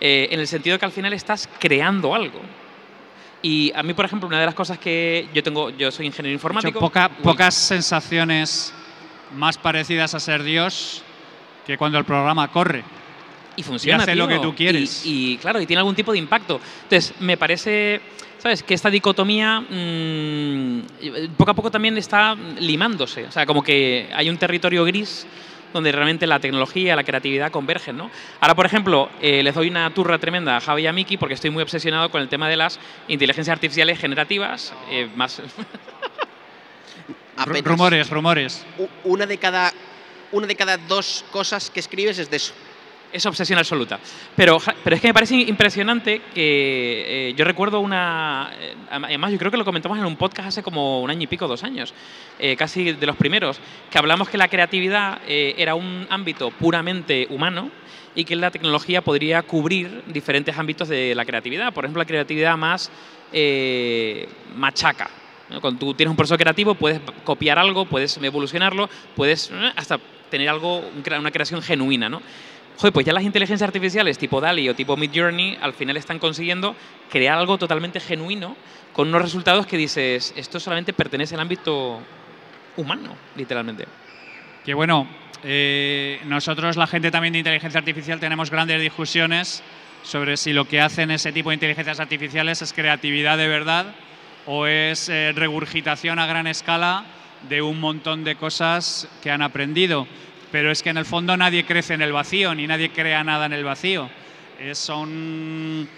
[0.00, 2.40] Eh, en el sentido que al final estás creando algo.
[3.42, 6.32] Y a mí, por ejemplo, una de las cosas que yo tengo, yo soy ingeniero
[6.34, 6.80] informático.
[6.80, 7.22] poca- Uy.
[7.22, 8.74] pocas sensaciones
[9.34, 11.02] más parecidas a ser Dios
[11.66, 12.84] que cuando el programa corre.
[13.56, 14.02] y funciona.
[14.02, 14.36] hace lo tío.
[14.36, 15.04] que tú quieres.
[15.04, 16.60] Y, y, claro, y tiene algún tipo de impacto.
[16.84, 18.00] Entonces, me parece,
[18.38, 18.62] ¿sabes?
[18.62, 20.82] Que esta dicotomía mm,
[21.36, 23.24] poco a poco también está limándose.
[23.26, 25.26] O sea, como que hay un territorio gris
[25.72, 28.10] donde realmente la tecnología y la creatividad convergen, ¿no?
[28.40, 31.34] Ahora, por ejemplo, eh, les doy una turra tremenda a Javi y a Miki porque
[31.34, 35.42] estoy muy obsesionado con el tema de las inteligencias artificiales generativas, eh, más...
[37.36, 37.64] Apenas.
[37.64, 38.66] Rumores, rumores.
[39.04, 39.72] Una de cada
[40.32, 42.54] una de cada dos cosas que escribes es de eso.
[43.12, 44.00] Es obsesión absoluta.
[44.34, 48.50] Pero, pero es que me parece impresionante que eh, yo recuerdo una...
[48.58, 51.26] eh, además, yo creo que lo comentamos en un podcast hace como un año y
[51.26, 51.92] pico, dos años,
[52.38, 57.26] eh, casi de los primeros, que hablamos que la creatividad eh, era un ámbito puramente
[57.28, 57.70] humano
[58.14, 61.74] y que la tecnología podría cubrir diferentes ámbitos de la creatividad.
[61.74, 62.90] Por ejemplo, la creatividad más
[63.30, 65.10] eh, machaca.
[65.52, 65.60] ¿No?
[65.60, 69.98] Cuando tú tienes un proceso creativo, puedes copiar algo, puedes evolucionarlo, puedes hasta
[70.30, 70.82] tener algo,
[71.18, 72.22] una creación genuina, ¿no?
[72.78, 76.74] Joder, pues ya las inteligencias artificiales tipo DALI o tipo Midjourney al final están consiguiendo
[77.10, 78.56] crear algo totalmente genuino
[78.92, 82.00] con unos resultados que dices, esto solamente pertenece al ámbito
[82.76, 83.86] humano, literalmente.
[84.64, 85.06] Que bueno,
[85.44, 89.62] eh, nosotros, la gente también de inteligencia artificial, tenemos grandes discusiones
[90.02, 93.94] sobre si lo que hacen ese tipo de inteligencias artificiales es creatividad de verdad
[94.46, 97.04] o es eh, regurgitación a gran escala
[97.48, 100.06] de un montón de cosas que han aprendido.
[100.50, 103.46] Pero es que en el fondo nadie crece en el vacío, ni nadie crea nada
[103.46, 104.10] en el vacío.
[104.58, 105.88] Eh, son.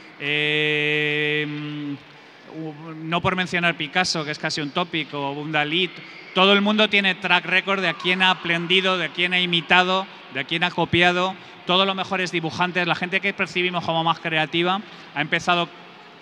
[3.09, 5.91] no por mencionar Picasso, que es casi un tópico, un Dalí,
[6.35, 10.07] todo el mundo tiene track record de a quién ha aprendido, de quién ha imitado
[10.35, 11.35] de quién ha copiado.
[11.67, 14.83] Todos los mejores dibujantes, la gente que percibimos como más creativa,
[15.15, 15.69] ha empezado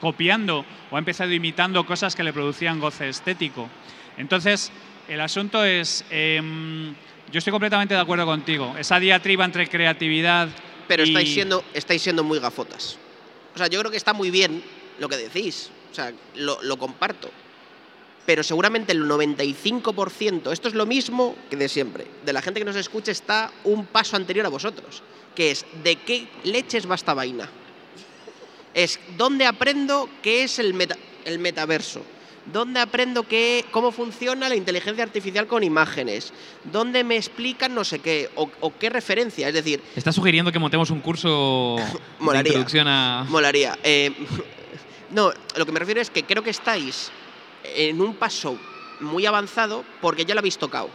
[0.02, 3.68] copiando o ha empezado imitando cosas que le producían goce estético.
[4.18, 4.72] Entonces,
[5.08, 6.92] el asunto es, em,
[7.30, 10.48] yo estoy completamente de acuerdo contigo, esa diatriba entre creatividad
[10.88, 12.98] Pero y- estáis siendo, estáis siendo muy gafotas.
[13.54, 14.60] O sea, yo creo que está muy bien
[14.98, 15.70] lo que decís.
[15.92, 17.30] O sea, lo, lo comparto.
[18.26, 22.64] Pero seguramente el 95%, esto es lo mismo que de siempre, de la gente que
[22.64, 25.02] nos escucha está un paso anterior a vosotros,
[25.36, 27.48] que es ¿de qué leches va esta vaina?
[28.74, 32.02] Es ¿dónde aprendo qué es el, meta- el metaverso?
[32.52, 36.32] ¿Dónde aprendo qué, cómo funciona la inteligencia artificial con imágenes?
[36.64, 38.30] ¿Dónde me explican no sé qué?
[38.34, 39.46] ¿O, o qué referencia?
[39.46, 41.76] Es decir, ¿Está sugiriendo que montemos un curso
[42.20, 43.24] de introducción a...?
[43.28, 43.78] Molaría.
[43.84, 44.10] Eh,
[45.10, 47.10] no, lo que me refiero es que creo que estáis
[47.76, 48.58] en un paso
[49.00, 50.88] muy avanzado porque ya lo habéis tocado.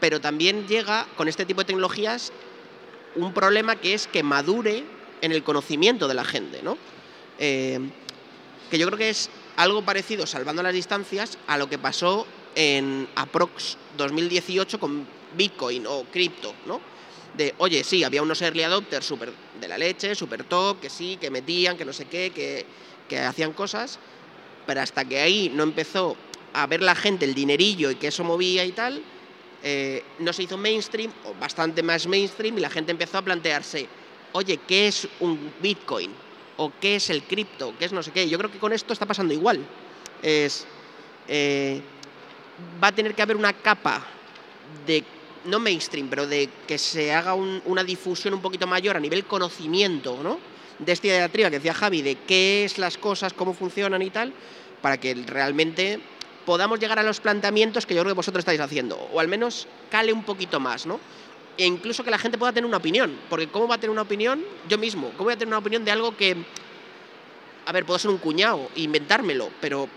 [0.00, 2.30] Pero también llega con este tipo de tecnologías
[3.14, 4.84] un problema que es que madure
[5.22, 6.78] en el conocimiento de la gente, ¿no?
[7.38, 7.78] Eh,
[8.70, 13.08] que yo creo que es algo parecido, salvando las distancias, a lo que pasó en
[13.14, 16.80] Aprox 2018 con Bitcoin o cripto, ¿no?
[17.36, 21.18] De, oye, sí, había unos early adopters súper de la leche, súper top, que sí,
[21.20, 22.66] que metían, que no sé qué, que,
[23.08, 23.98] que hacían cosas,
[24.66, 26.16] pero hasta que ahí no empezó
[26.52, 29.02] a ver la gente el dinerillo y que eso movía y tal,
[29.62, 33.88] eh, no se hizo mainstream, o bastante más mainstream, y la gente empezó a plantearse,
[34.32, 36.14] oye, ¿qué es un Bitcoin?
[36.56, 37.76] ¿O qué es el cripto?
[37.78, 38.28] ¿Qué es no sé qué?
[38.28, 39.66] Yo creo que con esto está pasando igual.
[40.22, 40.66] Es,
[41.28, 41.82] eh,
[42.82, 44.04] va a tener que haber una capa
[44.84, 45.04] de,
[45.44, 49.24] no mainstream, pero de que se haga un- una difusión un poquito mayor a nivel
[49.26, 50.40] conocimiento, ¿no?
[50.78, 54.34] De esta diatriba que decía Javi, de qué es las cosas, cómo funcionan y tal,
[54.80, 56.00] para que realmente
[56.44, 59.68] podamos llegar a los planteamientos que yo creo que vosotros estáis haciendo, o al menos
[59.90, 61.00] cale un poquito más, ¿no?
[61.58, 64.02] E incluso que la gente pueda tener una opinión, porque ¿cómo va a tener una
[64.02, 65.10] opinión yo mismo?
[65.10, 66.36] ¿Cómo voy a tener una opinión de algo que,
[67.66, 69.88] a ver, puedo ser un cuñado, e inventármelo, pero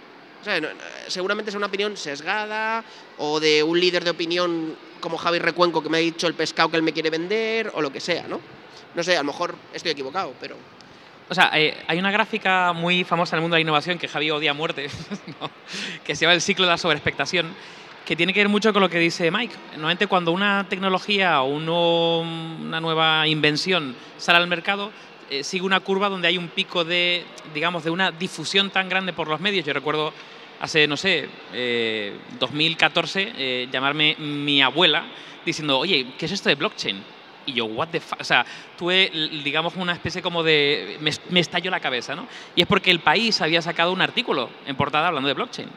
[0.42, 0.60] o sea,
[1.08, 2.84] seguramente es una opinión sesgada
[3.20, 6.70] o de un líder de opinión como Javi Recuenco que me ha dicho el pescado
[6.70, 8.42] que él me quiere vender o lo que sea, ¿no?
[8.96, 10.56] No sé, a lo mejor estoy equivocado, pero...
[11.30, 14.08] O sea, eh, hay una gráfica muy famosa en el mundo de la innovación que
[14.08, 14.90] Javi odia a muerte,
[16.04, 17.54] que se llama el ciclo de la sobreexpectación,
[18.06, 19.56] que tiene que ver mucho con lo que dice Mike.
[19.74, 24.92] Normalmente cuando una tecnología o una nueva invención sale al mercado,
[25.30, 29.14] eh, sigue una curva donde hay un pico de, digamos, de una difusión tan grande
[29.14, 29.66] por los medios.
[29.66, 30.14] Yo recuerdo
[30.60, 35.06] hace, no sé, eh, 2014, eh, llamarme mi abuela
[35.46, 37.02] diciendo, oye, ¿qué es esto de blockchain?
[37.46, 38.20] Y yo, what the fuck?
[38.20, 38.46] O sea,
[38.78, 39.10] tuve,
[39.44, 40.98] digamos, una especie como de...
[41.00, 42.28] Me, me estalló la cabeza, ¿no?
[42.56, 45.70] Y es porque el país había sacado un artículo en portada hablando de blockchain.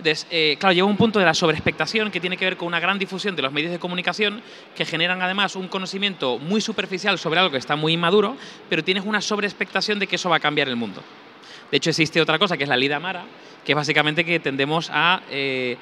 [0.00, 2.80] Entonces, eh, claro, llega un punto de la sobreexpectación que tiene que ver con una
[2.80, 4.40] gran difusión de los medios de comunicación
[4.74, 8.34] que generan además un conocimiento muy superficial sobre algo que está muy inmaduro,
[8.70, 11.02] pero tienes una sobreexpectación de que eso va a cambiar el mundo.
[11.70, 13.24] De hecho, existe otra cosa que es la lida mara,
[13.62, 15.76] que es básicamente que tendemos a, eh,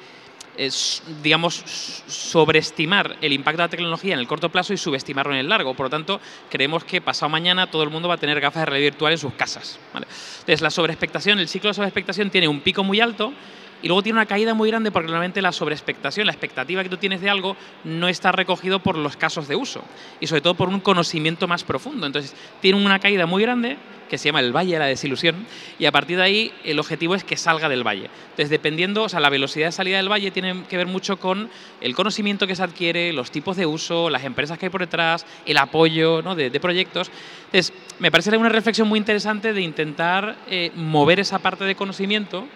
[1.23, 5.47] digamos, sobreestimar el impacto de la tecnología en el corto plazo y subestimarlo en el
[5.47, 5.75] largo.
[5.75, 8.65] Por lo tanto, creemos que pasado mañana todo el mundo va a tener gafas de
[8.65, 9.79] realidad virtual en sus casas.
[9.93, 10.07] ¿vale?
[10.39, 13.31] Entonces, la sobreexpectación, el ciclo de sobreexpectación tiene un pico muy alto
[13.81, 16.97] y luego tiene una caída muy grande porque normalmente la sobreexpectación, la expectativa que tú
[16.97, 19.81] tienes de algo, no está recogido por los casos de uso
[20.19, 22.05] y sobre todo por un conocimiento más profundo.
[22.05, 23.77] Entonces, tiene una caída muy grande
[24.09, 25.45] que se llama el valle de la desilusión
[25.77, 28.09] y a partir de ahí el objetivo es que salga del valle.
[28.31, 31.49] Entonces, dependiendo, o sea, la velocidad de salida del valle tiene que ver mucho con
[31.79, 35.25] el conocimiento que se adquiere, los tipos de uso, las empresas que hay por detrás,
[35.45, 36.35] el apoyo ¿no?
[36.35, 37.11] de, de proyectos.
[37.45, 42.47] Entonces, me parece una reflexión muy interesante de intentar eh, mover esa parte de conocimiento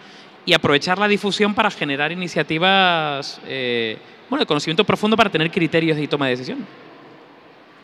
[0.45, 3.97] y aprovechar la difusión para generar iniciativas, eh,
[4.29, 6.65] bueno, de conocimiento profundo para tener criterios de toma de decisión.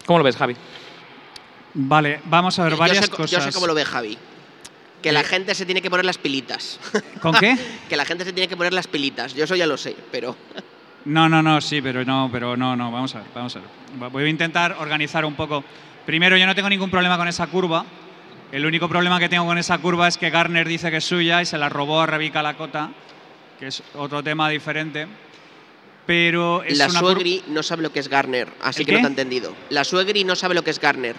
[0.05, 0.55] ¿Cómo lo ves, Javi?
[1.73, 3.31] Vale, vamos a ver yo, varias sé, cosas.
[3.31, 4.17] yo sé cómo lo ve Javi.
[5.01, 6.79] Que la gente se tiene que poner las pilitas.
[7.21, 7.57] ¿Con qué?
[7.87, 9.33] que la gente se tiene que poner las pilitas.
[9.33, 10.35] Yo eso ya lo sé, pero...
[11.05, 14.09] No, no, no, sí, pero no, pero no, no, vamos a ver, vamos a ver.
[14.11, 15.63] Voy a intentar organizar un poco.
[16.05, 17.85] Primero, yo no tengo ningún problema con esa curva.
[18.51, 21.41] El único problema que tengo con esa curva es que Garner dice que es suya
[21.41, 22.89] y se la robó a Rebeca Lacota,
[23.59, 25.07] que es otro tema diferente.
[26.07, 28.99] Pero es la una suegri no sabe lo que es Garner, así ¿El que no
[28.99, 29.53] te ha entendido.
[29.69, 31.15] La suegri no sabe lo que es Garner.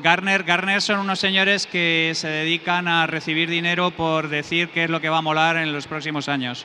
[0.00, 4.90] Garner, Garner son unos señores que se dedican a recibir dinero por decir qué es
[4.90, 6.64] lo que va a molar en los próximos años.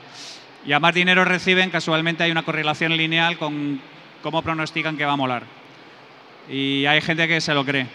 [0.64, 3.80] Y a más dinero reciben, casualmente hay una correlación lineal con
[4.22, 5.42] cómo pronostican que va a molar.
[6.48, 7.86] Y hay gente que se lo cree.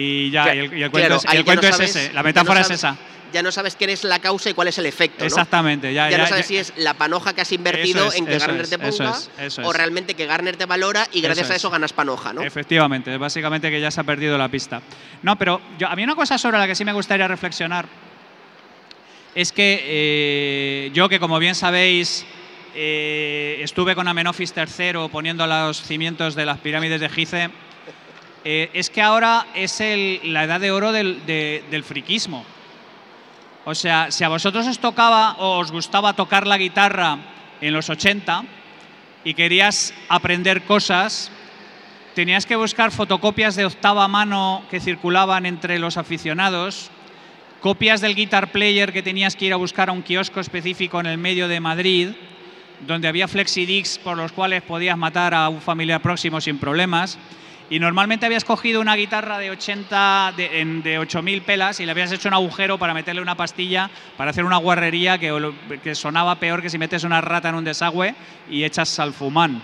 [0.00, 2.60] Y ya, y el, y el claro, cuento, es, el no ese, la no metáfora
[2.60, 2.96] es esa.
[3.32, 5.18] ya no sabes quién es la causa y cuál es el efecto.
[5.20, 5.26] ¿no?
[5.26, 8.26] Exactamente, ya, Ya, ya- no sabes si es la panoja que has invertido es, en
[8.26, 11.52] que Garner es, te ponga eso o realmente que Garner te valora y gracias Eso
[11.52, 11.60] a es.
[11.62, 12.42] eso ganas panoja, ¿no?
[12.42, 14.80] Efectivamente, básicamente que ya se ha perdido la pista.
[15.22, 17.86] No, pero yo- a mí una cosa sobre la que sí me gustaría reflexionar
[19.34, 22.24] es que eh, yo, que como bien sabéis,
[22.74, 27.50] eh, estuve con Amenofis III poniendo los cimientos de las pirámides de Gize,
[28.50, 29.78] eh, es que ahora es
[30.24, 32.46] la edad de oro del, de- friquismo.
[33.66, 37.18] O sea, si a vosotros os tocaba o os gustaba tocar la guitarra
[37.60, 38.44] en los 80
[39.22, 41.30] y querías aprender cosas,
[42.14, 46.90] tenías que buscar fotocopias de octava mano que circulaban entre los aficionados,
[47.60, 51.06] copias del guitar player que tenías que ir a buscar a un kiosco específico en
[51.06, 52.08] el medio de Madrid,
[52.86, 57.18] donde había flexidiscs por los cuales podías matar a un familiar próximo sin problemas.
[57.70, 62.10] Y normalmente habías cogido una guitarra de 80 de, de 8000 pelas y le habías
[62.10, 65.52] hecho un agujero para meterle una pastilla para hacer una guarrería que,
[65.82, 68.14] que sonaba peor que si metes una rata en un desagüe
[68.48, 69.60] y echas salfumán.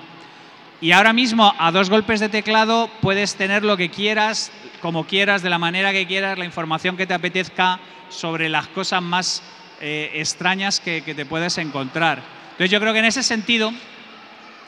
[0.82, 4.52] Y ahora mismo, a dos golpes de teclado, puedes tener lo que quieras,
[4.82, 7.80] como quieras, de la manera que quieras, la información que te apetezca
[8.10, 9.42] sobre las cosas más
[9.80, 12.22] eh, extrañas que, que te puedes encontrar.
[12.50, 13.72] Entonces yo creo que en ese sentido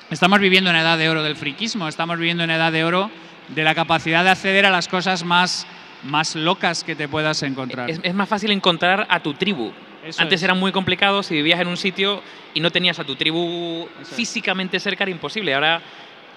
[0.08, 3.10] estamos viviendo en edad de oro del friquismo, estamos viviendo en edad de oro
[3.48, 5.66] de la capacidad de acceder a las cosas más,
[6.02, 7.90] más locas que te puedas encontrar.
[7.90, 9.72] Es, es más fácil encontrar a tu tribu.
[10.04, 10.44] Eso Antes es.
[10.44, 12.22] era muy complicado si vivías en un sitio
[12.54, 15.52] y no tenías a tu tribu físicamente cerca, era imposible.
[15.54, 15.80] Ahora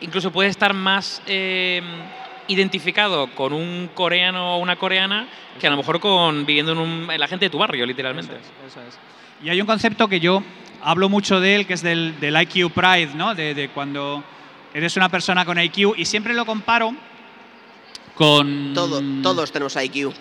[0.01, 1.81] incluso puedes estar más eh,
[2.47, 5.27] identificado con un coreano o una coreana
[5.59, 8.33] que a lo mejor con viviendo en, un- en la gente de tu barrio, literalmente.
[9.43, 10.43] Y hay un concepto que yo
[10.81, 13.35] hablo mucho de él, que es del, del IQ Pride, ¿no?
[13.35, 14.23] De, de cuando
[14.73, 16.93] eres una persona con IQ, y siempre lo comparo
[18.15, 18.73] con...
[18.73, 20.11] Todo, todos tenemos IQ.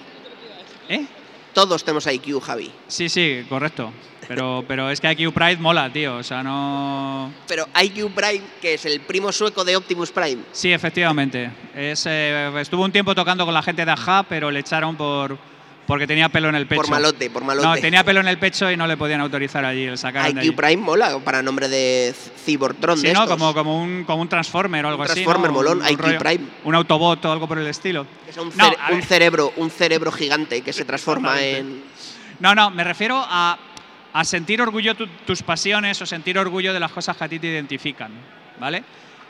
[0.88, 1.04] ¿Eh?
[1.52, 2.70] Todos tenemos IQ, Javi.
[2.86, 3.92] Sí, sí, correcto.
[4.28, 6.16] Pero, pero es que IQ Pride mola, tío.
[6.16, 7.32] O sea, no...
[7.46, 10.42] Pero IQ Prime, que es el primo sueco de Optimus Prime.
[10.52, 11.50] Sí, efectivamente.
[11.74, 15.38] Es, eh, estuvo un tiempo tocando con la gente de Aja, pero le echaron por
[15.88, 16.82] porque tenía pelo en el pecho.
[16.82, 17.66] Por malote, por malote.
[17.66, 20.48] No, tenía pelo en el pecho y no le podían autorizar allí, de allí.
[20.48, 22.14] IQ Prime mola para nombre de
[22.44, 23.22] Cybertron Sí, de ¿no?
[23.22, 23.38] estos.
[23.38, 25.14] Como, como, un, como un Transformer o algo así.
[25.14, 25.56] Transformer ¿no?
[25.56, 26.44] molón, Un- un IQ rollo- Prime.
[26.64, 28.06] Un Autobot o algo por el estilo.
[28.28, 31.82] Es un, No, cere- un cerebro, un cerebro gigante que se transforma en.
[32.38, 33.58] No, no, me refiero a,
[34.12, 37.38] a sentir orgullo tu- tus pasiones o sentir orgullo de las cosas que a ti
[37.38, 38.12] te identifican,
[38.60, 38.84] ¿vale?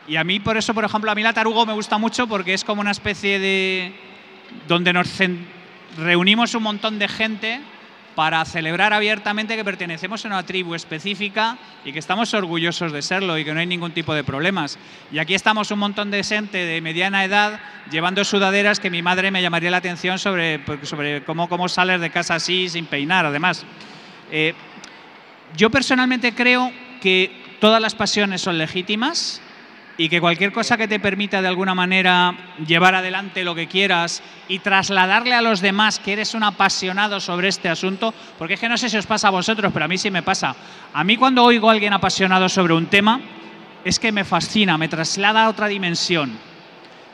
[0.08, 2.52] Y a mí, por eso, por ejemplo, a mí la tarugo me gusta mucho porque
[2.54, 3.92] es como una especie de...
[4.66, 5.46] donde nos cen-
[5.98, 7.60] reunimos un montón de gente
[8.14, 13.38] para celebrar abiertamente que pertenecemos a una tribu específica y que estamos orgullosos de serlo
[13.38, 14.76] y que no hay ningún tipo de problemas.
[15.12, 17.60] Y aquí estamos un montón de gente de mediana edad
[17.92, 22.10] llevando sudaderas que mi madre me llamaría la atención sobre, sobre cómo, cómo sales de
[22.10, 23.64] casa así sin peinar, además.
[24.32, 24.54] Eh,
[25.56, 27.30] yo personalmente creo que
[27.60, 29.40] todas las pasiones son legítimas
[30.00, 32.32] y que cualquier cosa que te permita de alguna manera
[32.64, 37.48] llevar adelante lo que quieras y trasladarle a los demás que eres un apasionado sobre
[37.48, 39.98] este asunto, porque es que no sé si os pasa a vosotros, pero a mí
[39.98, 40.54] sí me pasa.
[40.94, 43.20] A mí cuando oigo a alguien apasionado sobre un tema,
[43.84, 46.38] es que me fascina, me traslada a otra dimensión.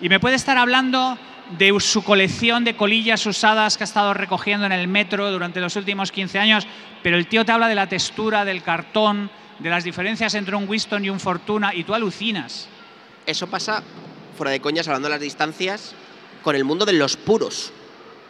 [0.02, 1.16] Y me puede estar hablando
[1.56, 5.76] de su colección de colillas usadas que ha estado recogiendo en el metro durante los
[5.76, 6.66] últimos 15 años,
[7.02, 10.68] pero el tío te habla de la textura, del cartón, de las diferencias entre un
[10.68, 12.68] Winston y un Fortuna, y tú alucinas.
[13.26, 13.82] Eso pasa,
[14.36, 15.94] fuera de coñas, hablando de las distancias,
[16.42, 17.72] con el mundo de los puros.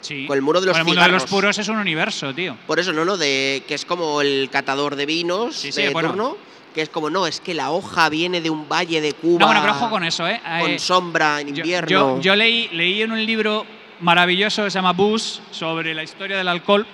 [0.00, 0.26] Sí.
[0.26, 2.56] Con el muro de los Con el mundo de los puros es un universo, tío.
[2.66, 5.90] Por eso, no, no, de que es como el catador de vinos Sí, sí, de
[5.90, 6.10] bueno.
[6.10, 6.36] turno,
[6.74, 9.40] que es como, no, es que la hoja viene de un valle de Cuba.
[9.40, 10.40] No, bueno, pero ojo con eso, ¿eh?
[10.60, 11.88] Con Eh, sombra en invierno.
[11.88, 13.64] Yo, yo leí, leí en un libro
[14.00, 16.86] maravilloso que se llama Booze sobre la historia del alcohol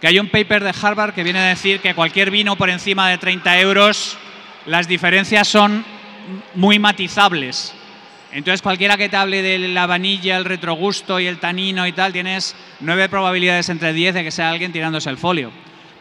[0.00, 3.10] que hay un paper de Harvard que viene a decir que cualquier vino por encima
[3.10, 4.16] de 30 euros,
[4.64, 5.84] las diferencias son
[6.54, 7.74] muy matizables.
[8.32, 12.12] Entonces cualquiera que te hable de la vanilla, el retrogusto y el tanino y tal,
[12.12, 15.50] tienes nueve probabilidades entre 10 de que sea alguien tirándose el folio.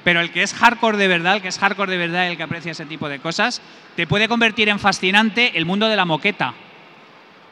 [0.04, 2.44] Pero el que es hardcore de verdad, el que es hardcore de verdad, el que
[2.44, 3.62] aprecia ese tipo de cosas,
[3.96, 6.54] te puede convertir en fascinante el mundo de la moqueta.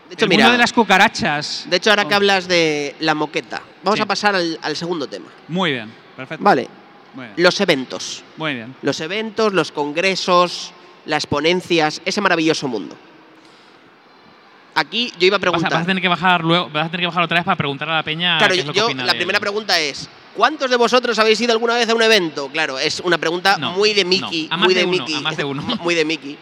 [0.08, 1.66] de hecho, el mira, mundo de las cucarachas.
[1.70, 4.04] de hecho, ahora que hablas de la moqueta, vamos Sí.
[4.04, 5.26] a pasar al, al segundo tema.
[5.50, 6.44] Muy bien, perfecto.
[6.44, 6.70] Vale,
[7.16, 7.34] Muy bien.
[7.38, 8.24] los eventos.
[8.38, 8.74] Muy bien.
[8.84, 10.72] Los eventos, los congresos,
[11.08, 12.96] las ponencias, ese maravilloso mundo.
[14.76, 15.72] Aquí yo iba a Vas a, preguntar.
[15.72, 17.90] vas a tener que bajar luego, vas a tener que bajar otra vez para preguntar
[17.90, 20.76] a la peña Claro, qué es lo que yo la primera pregunta es ¿Cuántos de
[20.76, 22.48] vosotros habéis ido alguna vez a un evento?
[22.50, 25.36] Claro, es una pregunta No, muy de Mickey, muy de de, uno, Mickey, a más
[25.36, 25.64] de uno.
[25.82, 26.38] muy de Mickey.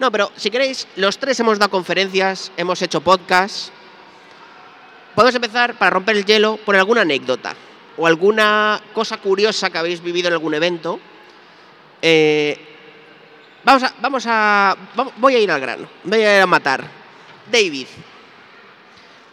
[0.00, 3.70] No, pero si queréis, los tres hemos dado conferencias, hemos hecho podcasts.
[5.14, 7.54] Podemos empezar para romper el hielo por alguna anécdota.
[7.96, 10.98] o alguna cosa curiosa que habéis vivido en algún evento.
[12.02, 12.67] Eh,
[13.68, 14.76] vamos a, vamos a,
[15.18, 16.84] voy a ir al grano, voy a ir a matar.
[17.50, 17.86] David,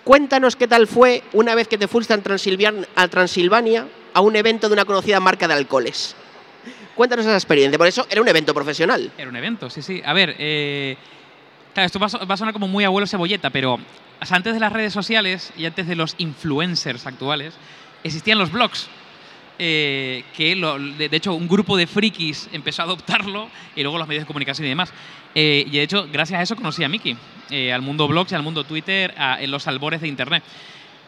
[0.03, 4.73] cuéntanos qué tal fue una vez que te fuiste a Transilvania, a un evento de
[4.73, 6.15] una conocida marca de alcoholes.
[6.95, 9.11] Cuéntanos esa experiencia, por eso era un evento profesional.
[9.17, 10.01] Era un evento, sí, sí.
[10.05, 10.97] A ver, eh,
[11.73, 13.79] claro, esto va a, sonar como muy abuelo cebolleta, pero
[14.19, 17.53] antes de las redes sociales y antes de los influencers actuales,
[18.03, 18.87] existían los blogs.
[19.57, 24.23] Eh, que de, hecho un grupo de frikis empezó a adoptarlo y luego los medios
[24.23, 24.91] de comunicación y demás.
[25.33, 27.15] Eh, y de hecho, gracias a eso conocí a Miki,
[27.49, 30.43] eh, al mundo blogs y al mundo Twitter, en los albores de Internet.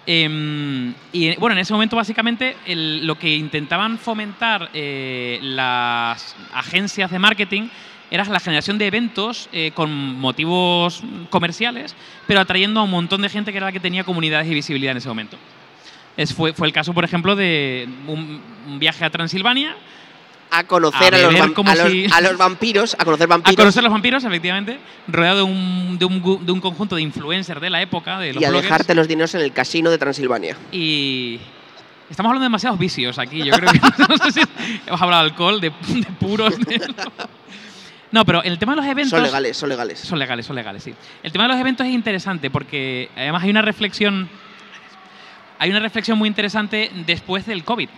[0.05, 7.67] Em, y bueno, en ese momento básicamente lo que intentaban fomentar las agencias de marketing
[8.09, 11.93] era la generación de eventos con motivos comerciales,
[12.25, 14.91] pero atrayendo a un montón de gente que era la que tenía comunidades y visibilidad
[14.91, 15.37] en ese momento.
[16.17, 19.75] Es, fue, fue el caso, por ejemplo, de un, un viaje a Transilvania.
[20.49, 23.55] A conocer a, A los, a los- si- a los vampiros, a conocer A vampiros.
[23.57, 27.61] conocer los vampiros, efectivamente, rodeado de un, de un, gu- de un conjunto de influencers
[27.61, 28.63] de la época, de los y a bloggers.
[28.69, 30.55] dejarte los dineros en el casino de Transilvania.
[30.71, 31.39] Y
[32.09, 33.43] estamos hablando de demasiados vicios aquí.
[33.43, 34.41] Yo creo que no sé si
[34.87, 36.57] hemos hablado de alcohol, de, de puros.
[36.57, 36.93] de-
[38.11, 39.11] No, pero el tema de los eventos.
[39.11, 39.99] Son legales, son legales.
[39.99, 40.93] Son legales, son legales, sí.
[41.23, 44.29] El tema de los eventos es interesante porque además hay una reflexión.
[45.59, 47.89] Hay una reflexión muy interesante después del COVID.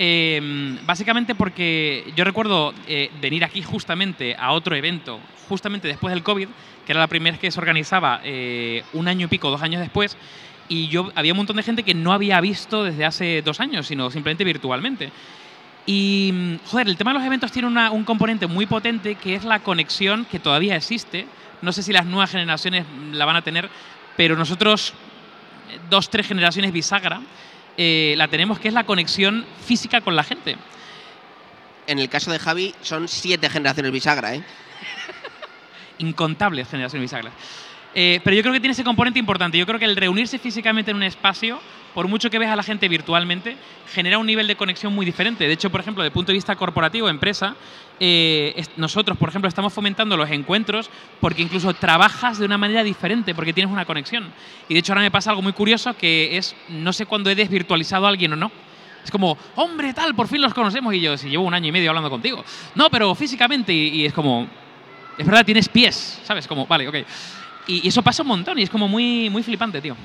[0.00, 5.18] Eh, básicamente porque yo recuerdo eh, venir aquí justamente a otro evento,
[5.48, 6.48] justamente después del COVID,
[6.86, 9.80] que era la primera vez que se organizaba eh, un año y pico, dos años
[9.80, 10.16] después,
[10.68, 13.86] y yo había un montón de gente que no había visto desde hace dos años,
[13.86, 15.10] sino simplemente virtualmente.
[15.86, 19.60] Y, joder, el tema de los eventos tiene un componente muy potente que es la
[19.60, 21.26] conexión que todavía existe.
[21.62, 23.70] No sé si las nuevas generaciones la van a tener,
[24.14, 24.92] pero nosotros,
[25.90, 27.20] dos, tres generaciones bisagra,
[27.76, 30.56] eh, la tenemos, que es la conexión física con la gente.
[31.86, 34.42] En el caso de Javi, son siete generaciones bisagra, ¿eh?
[35.98, 37.32] incontables generaciones bisagras.
[37.94, 39.56] Eh, pero yo creo que tiene ese componente importante.
[39.58, 41.60] Yo creo que el reunirse físicamente en un espacio,
[41.98, 43.56] por mucho que veas a la gente virtualmente,
[43.92, 45.48] genera un nivel de conexión muy diferente.
[45.48, 47.56] De hecho, por ejemplo, desde el punto de vista corporativo, empresa,
[47.98, 53.34] eh, nosotros, por ejemplo, estamos fomentando los encuentros porque incluso trabajas de una manera diferente,
[53.34, 54.32] porque tienes una conexión.
[54.68, 57.34] Y de hecho ahora me pasa algo muy curioso que es, no sé cuándo he
[57.34, 58.52] desvirtualizado a alguien o no.
[59.04, 60.94] Es como, hombre, tal, por fin los conocemos.
[60.94, 62.44] Y yo, si llevo un año y medio hablando contigo.
[62.76, 63.72] No, pero físicamente.
[63.72, 64.46] Y, y es como,
[65.18, 66.46] es verdad, tienes pies, ¿sabes?
[66.46, 66.94] Como, vale, ok.
[67.66, 69.96] Y, y eso pasa un montón y es como muy, muy flipante, tío.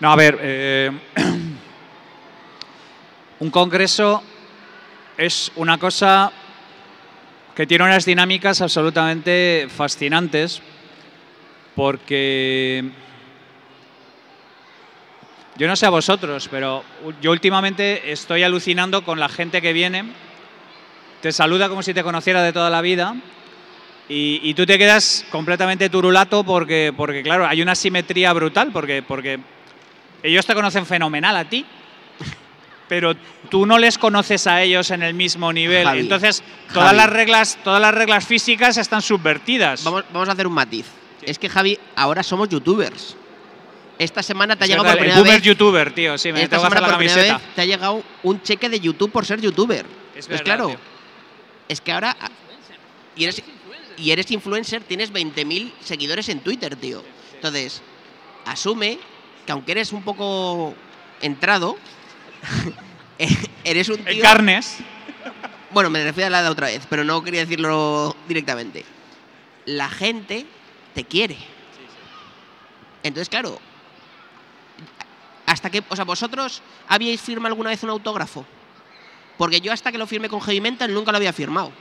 [0.00, 0.90] No, a ver, eh,
[3.40, 4.22] un congreso
[5.18, 6.32] es una cosa
[7.54, 10.62] que tiene unas dinámicas absolutamente fascinantes
[11.76, 12.88] porque
[15.56, 16.82] yo no sé a vosotros, pero
[17.20, 20.04] yo últimamente estoy alucinando con la gente que viene,
[21.20, 23.16] te saluda como si te conociera de toda la vida
[24.08, 29.02] y, y tú te quedas completamente turulato porque, porque, claro, hay una simetría brutal, porque,
[29.02, 29.40] porque
[30.22, 31.64] ellos te conocen fenomenal a ti,
[32.88, 33.14] pero
[33.48, 35.84] tú no les conoces a ellos en el mismo nivel.
[35.84, 36.42] Javi, Entonces,
[36.72, 36.96] todas Javi.
[36.98, 39.84] las reglas, todas las reglas físicas están subvertidas.
[39.84, 40.86] Vamos, vamos a hacer un matiz.
[41.22, 43.16] Es que, Javi, ahora somos youtubers.
[43.98, 45.42] Esta semana te ha llegado verdad, por primera vez.
[45.42, 48.68] youtuber, tío, sí, me esta semana la por primera vez te ha llegado un cheque
[48.70, 49.84] de YouTube por ser youtuber.
[50.14, 50.78] Es Pues verdad, claro, tío.
[51.68, 52.16] es que ahora.
[53.14, 53.42] Y eres,
[53.98, 57.04] y eres influencer, tienes 20.000 seguidores en Twitter, tío.
[57.34, 57.82] Entonces,
[58.46, 58.98] asume
[59.46, 60.74] que aunque eres un poco
[61.20, 61.76] entrado,
[63.64, 64.12] eres un tío.
[64.12, 64.78] En carnes.
[65.70, 68.84] Bueno, me refiero a la de otra vez, pero no quería decirlo directamente.
[69.66, 70.46] La gente
[70.94, 71.36] te quiere.
[73.02, 73.60] Entonces, claro,
[75.46, 78.44] hasta que, o sea, vosotros habíais firmado alguna vez un autógrafo,
[79.38, 81.72] porque yo hasta que lo firmé con Heavy Mental nunca lo había firmado.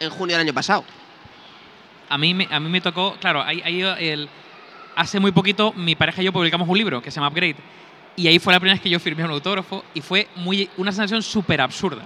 [0.00, 0.84] En junio del año pasado.
[2.08, 4.28] A mí me, a mí me tocó, claro, ahí, ahí el,
[4.98, 7.56] hace muy poquito mi pareja y yo publicamos un libro que se llama Upgrade.
[8.16, 10.90] Y ahí fue la primera vez que yo firmé un autógrafo y fue muy, una
[10.90, 12.02] sensación súper absurda.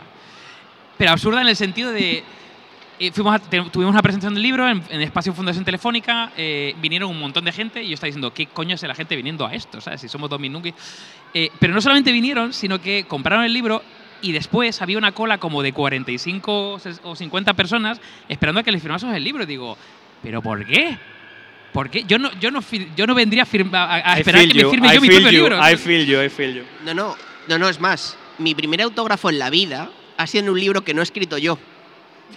[0.98, 2.22] Pero absurda en el sentido de...
[2.98, 3.40] eh, fuimos
[3.72, 7.82] tuvimos una presentación del libro en, Espacio Fundación Telefónica, eh, vinieron un montón de gente
[7.82, 9.80] y yo estaba diciendo, ¿qué coño es la gente viniendo a esto?
[9.80, 10.02] ¿sabes?
[10.02, 10.72] Si somos dos minutos.
[11.32, 13.82] Eh, pero no solamente vinieron, sino que compraron el libro
[14.20, 18.62] y después había una cola como de 45 o ses- o 50 personas esperando a
[18.62, 19.46] que les firmásemos el libro.
[19.46, 19.78] Digo,
[20.22, 20.98] ¿pero por qué?
[21.72, 22.04] ¿Por qué?
[22.04, 22.60] Yo no, yo no,
[22.96, 25.08] yo no vendría a, firma- a- esperar feel que me you, firme I yo mi
[25.08, 25.68] feel propio you, libro.
[25.70, 26.62] I feel you, I feel you.
[26.84, 27.16] No, no,
[27.48, 28.16] no, no, es más.
[28.38, 31.38] Mi primer autógrafo en la vida ha sido en un libro que no he escrito
[31.38, 31.58] yo,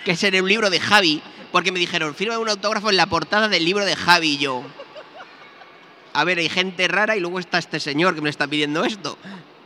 [0.05, 1.21] que es en un libro de Javi,
[1.51, 4.63] porque me dijeron, firma un autógrafo en la portada del libro de Javi y yo.
[6.13, 9.17] A ver, hay gente rara y luego está este señor que me está pidiendo esto.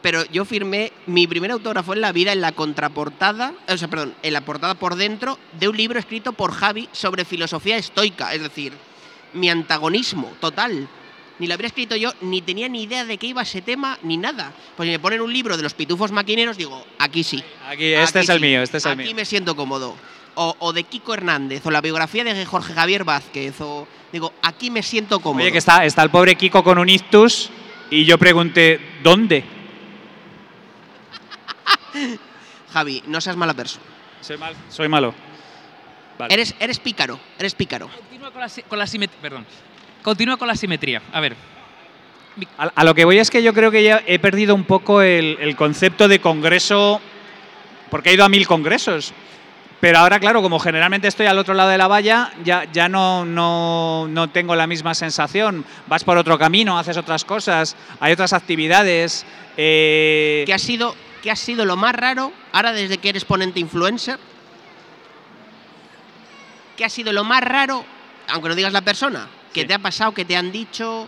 [0.02, 4.16] pero yo firmé mi primer autógrafo en la vida en la contraportada, o sea, perdón,
[4.24, 8.42] en la portada por dentro de un libro escrito por Javi sobre filosofía estoica, es
[8.42, 8.72] decir,
[9.34, 10.88] mi antagonismo total.
[11.40, 14.18] Ni lo habría escrito yo, ni tenía ni idea de qué iba ese tema, ni
[14.18, 14.52] nada.
[14.76, 17.42] Pues si me ponen un libro de los pitufos maquineros, digo, aquí sí.
[17.68, 19.16] Aquí, este es el mío, este es el aquí mío.
[19.16, 19.96] me siento cómodo.
[20.36, 24.70] O, o de Kiko Hernández, o la biografía de Jorge Javier Vázquez, o digo, aquí
[24.70, 25.42] me siento cómodo.
[25.42, 27.50] Oye, que está, está el pobre Kiko con un ictus
[27.90, 29.46] y yo pregunté, ¿dónde?
[32.74, 33.86] Javi, no seas mala persona.
[34.22, 35.14] Soy, mal, soy malo.
[36.18, 36.34] Vale.
[36.34, 37.90] Eres, eres pícaro, eres pícaro.
[38.30, 39.22] Continúa con la, si- con la simetría.
[39.22, 39.46] Perdón.
[40.04, 41.02] Continúa con la simetría.
[41.12, 41.36] A ver.
[42.58, 45.02] A, a lo que voy es que yo creo que ya he perdido un poco
[45.02, 47.02] el, el concepto de congreso,
[47.90, 49.14] porque he ido a mil congresos.
[49.80, 53.26] Pero ahora, claro, como generalmente estoy al otro lado de la valla, ya, ya no,
[53.26, 55.66] no, no tengo la misma sensación.
[55.88, 59.26] Vas por otro camino, haces otras cosas, hay otras actividades.
[59.58, 63.60] eh, ¿Qué ha sido, qué ha sido lo más raro, ahora desde que eres ponente
[63.60, 64.20] influencer?
[66.78, 67.84] ¿Qué ha sido lo más raro,
[68.32, 69.68] aunque no digas la persona, que Sí.
[69.68, 71.08] te ha pasado, que te han dicho?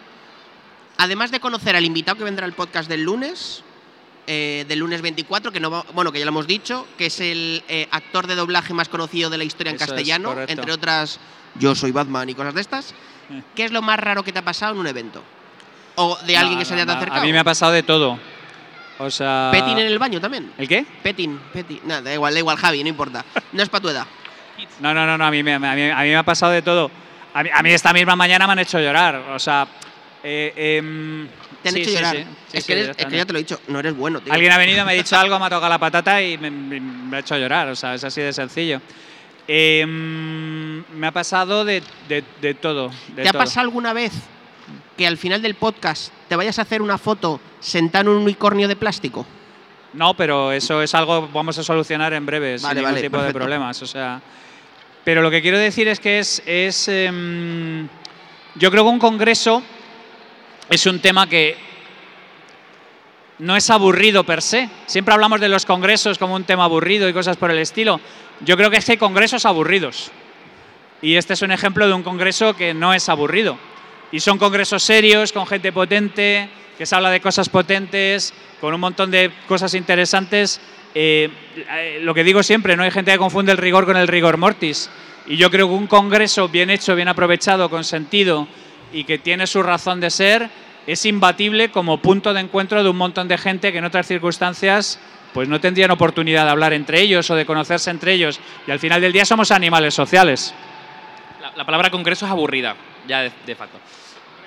[0.97, 3.63] Además de conocer al invitado que vendrá al podcast del lunes,
[4.27, 7.19] eh, del lunes 24, que no va- bueno, que ya lo hemos dicho, que es
[7.19, 11.19] el eh, actor de doblaje más conocido de la historia en Eso castellano, entre otras,
[11.55, 12.91] yo soy Batman y cosas de estas.
[13.31, 13.41] Eh.
[13.55, 15.23] ¿Qué es lo más raro que te ha pasado en un evento?
[15.95, 17.21] O de alguien no, que se haya no, acercado.
[17.21, 18.19] A mí me ha pasado de todo.
[18.99, 19.51] O sea.
[19.53, 20.53] En el baño también.
[20.57, 20.85] ¿El qué?
[21.01, 21.79] Petin, Petin.
[21.85, 23.25] Nada, da igual, da igual, Javi, no importa.
[23.51, 24.05] No es para tu edad.
[24.79, 26.91] No, no, no, no a, mí, a, mí, a mí me ha pasado de todo.
[27.33, 29.15] A mí, a mí esta misma mañana me han hecho llorar.
[29.33, 29.67] O sea.
[30.23, 31.27] eh, em,
[31.63, 32.15] Te han sí, hecho llorar.
[32.15, 33.17] sí, sí, es, que eres- es que directamente.
[33.17, 34.33] ya te lo he dicho, no eres bueno, tío.
[34.33, 36.79] Alguien ha venido, me ha dicho algo, me ha tocado la patata y me, me-
[36.79, 37.67] me ha hecho llorar.
[37.69, 38.81] O sea, es así de sencillo.
[39.47, 42.89] Em, me ha pasado de, de- de todo.
[43.15, 43.41] de ¿Te ha todo.
[43.43, 44.11] pasado alguna vez
[44.97, 48.67] que al final del podcast te vayas a hacer una foto sentado en un unicornio
[48.67, 49.25] de plástico?
[49.93, 53.01] No, pero eso es algo que vamos a solucionar en breve, sin Vale, ningún vale,
[53.01, 53.81] tipo de problemas.
[53.81, 54.21] O sea,
[55.03, 57.87] pero lo que quiero decir es que es, em,
[58.55, 59.63] yo creo que un congreso
[60.69, 61.57] es un tema que
[63.39, 64.69] no es aburrido per se.
[64.85, 67.99] Siempre hablamos de los congresos como un tema aburrido y cosas por el estilo.
[68.41, 70.11] Yo creo que es que hay congresos aburridos.
[71.01, 73.57] Y este es un ejemplo de un congreso que no es aburrido.
[74.11, 76.47] Y son congresos serios, con gente potente,
[76.77, 80.61] que se habla de cosas potentes, con un montón de cosas interesantes.
[80.93, 81.29] Eh,
[82.01, 84.89] lo que digo siempre, no hay gente que confunde el rigor con el rigor mortis.
[85.27, 88.47] Y yo creo que un congreso bien hecho, bien aprovechado, con sentido
[88.91, 90.49] y que tiene su razón de ser,
[90.87, 94.99] es imbatible como punto de encuentro de un montón de gente que en otras circunstancias
[95.33, 98.39] pues no tendrían oportunidad de hablar entre ellos o de conocerse entre ellos.
[98.67, 100.53] Y al final del día somos animales sociales.
[101.41, 102.75] La, la palabra congreso es aburrida,
[103.07, 103.77] ya de facto.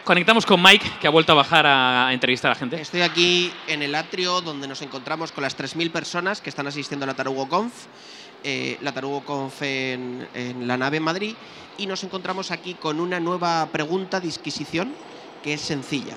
[0.04, 2.78] Conectamos con Mike, que ha vuelto a bajar a, a entrevistar a la gente.
[2.78, 7.04] Estoy aquí en el atrio donde nos encontramos con las 3.000 personas que están asistiendo
[7.04, 7.72] a la Tarugo Conf,
[8.42, 11.34] eh, la Tarugo Conf en, en la nave en Madrid,
[11.78, 14.92] y nos encontramos aquí con una nueva pregunta de disquisición
[15.42, 16.16] que es sencilla.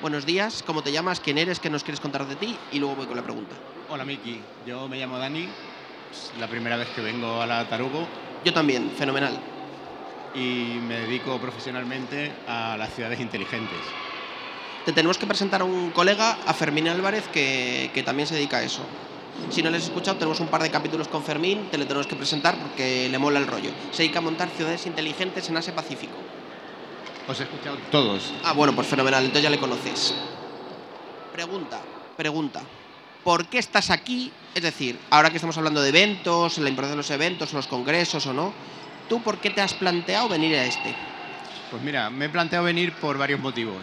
[0.00, 1.20] Buenos días, ¿cómo te llamas?
[1.20, 1.60] ¿Quién eres?
[1.60, 2.56] ¿Qué nos quieres contar de ti?
[2.72, 3.54] Y luego voy con la pregunta.
[3.90, 5.50] Hola Miki, yo me llamo Dani,
[6.10, 8.08] es la primera vez que vengo a la Tarugo
[8.42, 9.38] Yo también, fenomenal.
[10.34, 13.78] Y me dedico profesionalmente a las ciudades inteligentes.
[14.84, 18.58] Te tenemos que presentar a un colega, a Fermín Álvarez, que, que también se dedica
[18.58, 18.82] a eso.
[19.50, 22.06] Si no les has escuchado, tenemos un par de capítulos con Fermín, te le tenemos
[22.06, 23.70] que presentar porque le mola el rollo.
[23.92, 26.14] Se dedica a montar ciudades inteligentes en Asia Pacífico.
[27.28, 28.32] Os he escuchado todos.
[28.42, 30.14] Ah, bueno, pues fenomenal, entonces ya le conoces.
[31.32, 31.80] Pregunta,
[32.16, 32.62] pregunta.
[33.22, 34.32] ¿Por qué estás aquí?
[34.54, 38.26] Es decir, ahora que estamos hablando de eventos, la importancia de los eventos, los congresos
[38.26, 38.52] o no,
[39.08, 40.94] ¿tú por qué te has planteado venir a este?
[41.70, 43.76] Pues mira, me he planteado venir por varios motivos.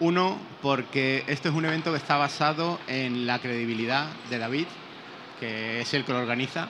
[0.00, 4.66] Uno, porque este es un evento que está basado en la credibilidad de David,
[5.40, 6.68] que es el que lo organiza,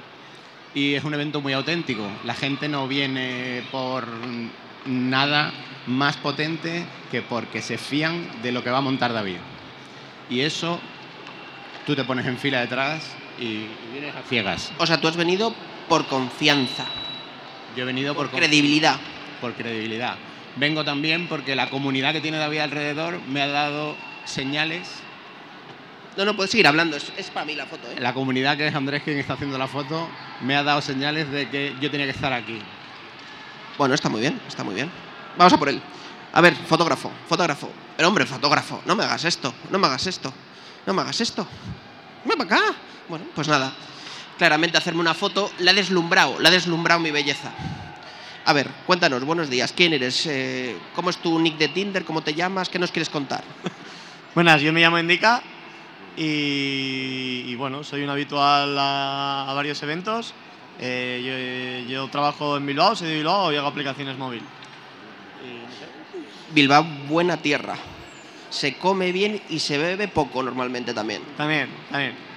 [0.75, 2.07] y es un evento muy auténtico.
[2.25, 4.07] La gente no viene por
[4.87, 5.53] nada
[5.87, 9.39] más potente que porque se fían de lo que va a montar David.
[10.31, 10.81] Y eso,
[11.87, 14.73] tú te pones en fila detrás y, y vienes a ciegas.
[14.79, 15.55] O sea, tú has venido
[15.89, 16.87] por confianza,
[17.77, 18.99] Yo he venido por, por credibilidad.
[19.41, 20.17] por credibilidad.
[20.57, 24.89] Vengo también porque la comunidad que tiene David alrededor me ha dado señales.
[26.17, 27.97] No, no, puedes seguir hablando, es, es para mí la foto, ¿eh?
[27.99, 30.09] La comunidad que es Andrés quien está haciendo la foto
[30.43, 32.61] me ha dado señales de que yo tenía que estar aquí.
[33.79, 34.91] Bueno, está muy bien, está muy bien.
[35.39, 35.81] Vamos a por él.
[36.35, 37.71] A ver, fotógrafo, fotógrafo.
[37.97, 40.33] Pero hombre, fotógrafo, no me hagas esto, no me hagas esto,
[40.87, 41.47] no me hagas esto.
[42.25, 42.75] Ven para acá.
[43.09, 43.73] Bueno, pues nada.
[44.39, 47.53] Claramente hacerme una foto la ha deslumbrado, la ha deslumbrado mi belleza.
[48.45, 49.73] A ver, cuéntanos, buenos días.
[49.73, 50.27] ¿Quién eres?
[50.27, 52.05] Eh, ¿Cómo es tu nick de Tinder?
[52.05, 52.69] ¿Cómo te llamas?
[52.69, 53.45] ¿Qué nos quieres contar?
[54.35, 55.43] Buenas, yo me llamo Indica
[56.17, 60.35] y, y bueno, soy un habitual a, a varios eventos.
[60.81, 64.43] Eh, yo, yo trabajo en Bilbao, soy de Bilbao y hago aplicaciones móvil.
[66.53, 67.77] Bilbao, buena tierra.
[68.51, 71.23] Se come bien y se bebe poco normalmente también.
[71.37, 72.32] También, también.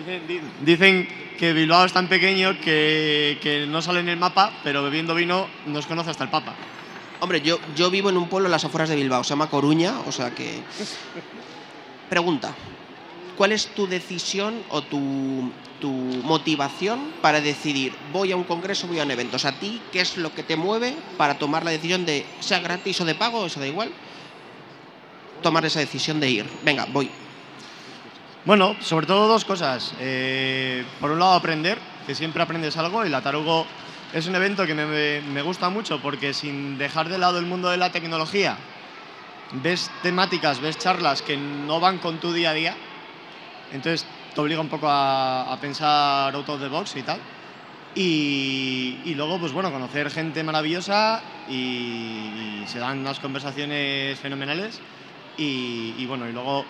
[0.00, 4.52] Dicen, di- dicen que Bilbao es tan pequeño que, que no sale en el mapa,
[4.64, 6.54] pero bebiendo vino nos conoce hasta el Papa.
[7.20, 10.00] Hombre, yo, yo vivo en un pueblo en las afueras de Bilbao, se llama Coruña,
[10.06, 10.60] o sea que...
[12.08, 12.54] Pregunta,
[13.36, 19.00] ¿cuál es tu decisión o tu, tu motivación para decidir voy a un congreso, voy
[19.00, 19.36] a un evento?
[19.36, 22.24] O sea, ¿a ti qué es lo que te mueve para tomar la decisión de
[22.40, 23.92] sea gratis o de pago, eso da igual?
[25.42, 26.46] Tomar esa decisión de ir.
[26.64, 27.10] Venga, voy.
[28.44, 29.92] Bueno, sobre todo dos cosas.
[30.00, 33.66] Eh, por un lado, aprender, que siempre aprendes algo, y la Tarugo
[34.14, 37.76] es un evento que me, gusta mucho porque sin dejar de lado el mundo de
[37.76, 38.56] la tecnología,
[39.62, 42.76] ves temáticas, ves charlas que no van con tu día a día,
[43.72, 47.20] entonces te obliga un poco a, pensar out of the box y tal.
[47.94, 54.80] Y, luego, pues bueno, conocer gente maravillosa y, se dan unas conversaciones fenomenales.
[55.36, 56.64] Y bueno, y luego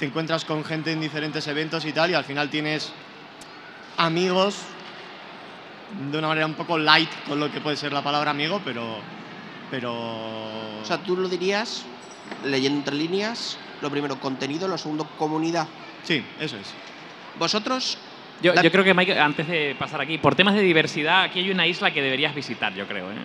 [0.00, 2.90] te encuentras con gente en diferentes eventos y tal, y al final tienes
[3.98, 4.56] amigos
[6.10, 8.96] de una manera un poco light con lo que puede ser la palabra amigo, pero.
[9.70, 11.84] pero O sea, tú lo dirías,
[12.46, 15.68] leyendo entre líneas, lo primero, contenido, lo segundo, comunidad.
[16.04, 16.72] Sí, eso es.
[17.38, 17.98] ¿Vosotros?
[18.40, 21.40] Yo, La- yo creo que, Mike, antes de pasar aquí, por temas de diversidad, aquí
[21.40, 23.10] hay una isla que deberías visitar, yo creo.
[23.10, 23.16] ¿eh?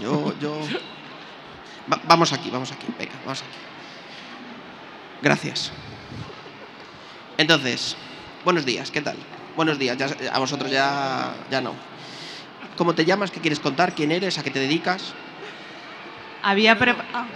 [0.00, 0.60] Yo, yo...
[1.90, 3.58] Va- vamos aquí, vamos aquí, venga, vamos aquí.
[5.22, 5.72] Gracias.
[7.38, 7.96] Entonces,
[8.44, 9.16] buenos días, ¿qué tal?
[9.54, 11.74] Buenos días, ya, a vosotros ya, ya no.
[12.76, 13.30] ¿Cómo te llamas?
[13.30, 13.94] ¿Qué quieres contar?
[13.94, 14.38] ¿Quién eres?
[14.38, 15.14] ¿A qué te dedicas?
[16.42, 17.26] Había, pre- ah,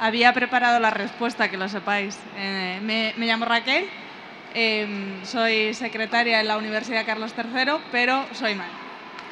[0.00, 2.16] había preparado la respuesta, que lo sepáis.
[2.36, 3.84] Eh, me, me llamo Raquel,
[4.54, 8.72] em, soy secretaria en la Universidad Carlos III, pero soy madre.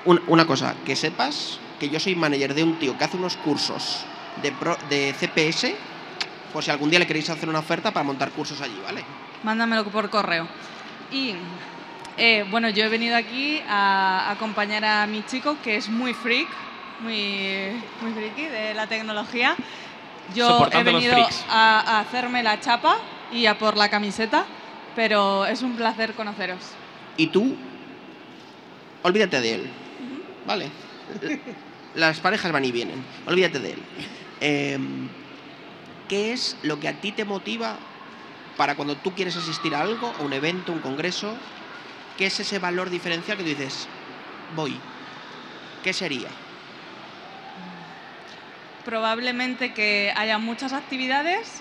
[0.04, 3.36] Un- una cosa, que sepas que yo soy manager de un tío que hace unos
[3.36, 4.06] cursos
[4.42, 5.74] de, pro- de CPS,
[6.52, 9.02] por si algún día le queréis hacer una oferta para montar cursos allí, ¿vale?
[9.44, 10.46] Mándamelo por correo.
[11.12, 11.34] Y
[12.16, 16.48] eh, bueno, yo he venido aquí a acompañar a mi chico, que es muy freak,
[17.00, 17.70] muy,
[18.02, 19.54] muy friki de la tecnología.
[20.34, 22.96] Yo he Soportando los venido a, a hacerme la chapa
[23.32, 24.44] y a por la camiseta,
[24.96, 26.58] pero es un placer conoceros.
[27.16, 27.56] Y tú,
[29.02, 29.70] olvídate de él,
[30.46, 30.68] ¿vale?
[31.94, 33.78] Las parejas van y vienen, olvídate de él.
[34.40, 35.08] Em,
[36.08, 37.76] ¿Qué es lo que a ti te motiva
[38.56, 41.36] para cuando tú quieres asistir a algo, a un evento, un congreso?
[42.16, 43.86] ¿Qué es ese valor diferencial que tú dices,
[44.54, 44.80] voy?
[45.82, 46.28] ¿Qué sería?
[48.84, 51.60] Probablemente que haya muchas actividades,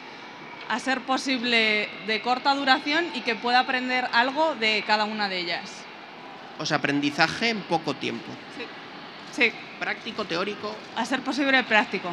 [0.69, 5.39] a ser posible de corta duración y que pueda aprender algo de cada una de
[5.39, 5.83] ellas.
[6.57, 8.31] O sea, aprendizaje en poco tiempo.
[9.31, 9.51] Sí.
[9.79, 10.75] Práctico, teórico.
[10.95, 12.11] A ser posible práctico.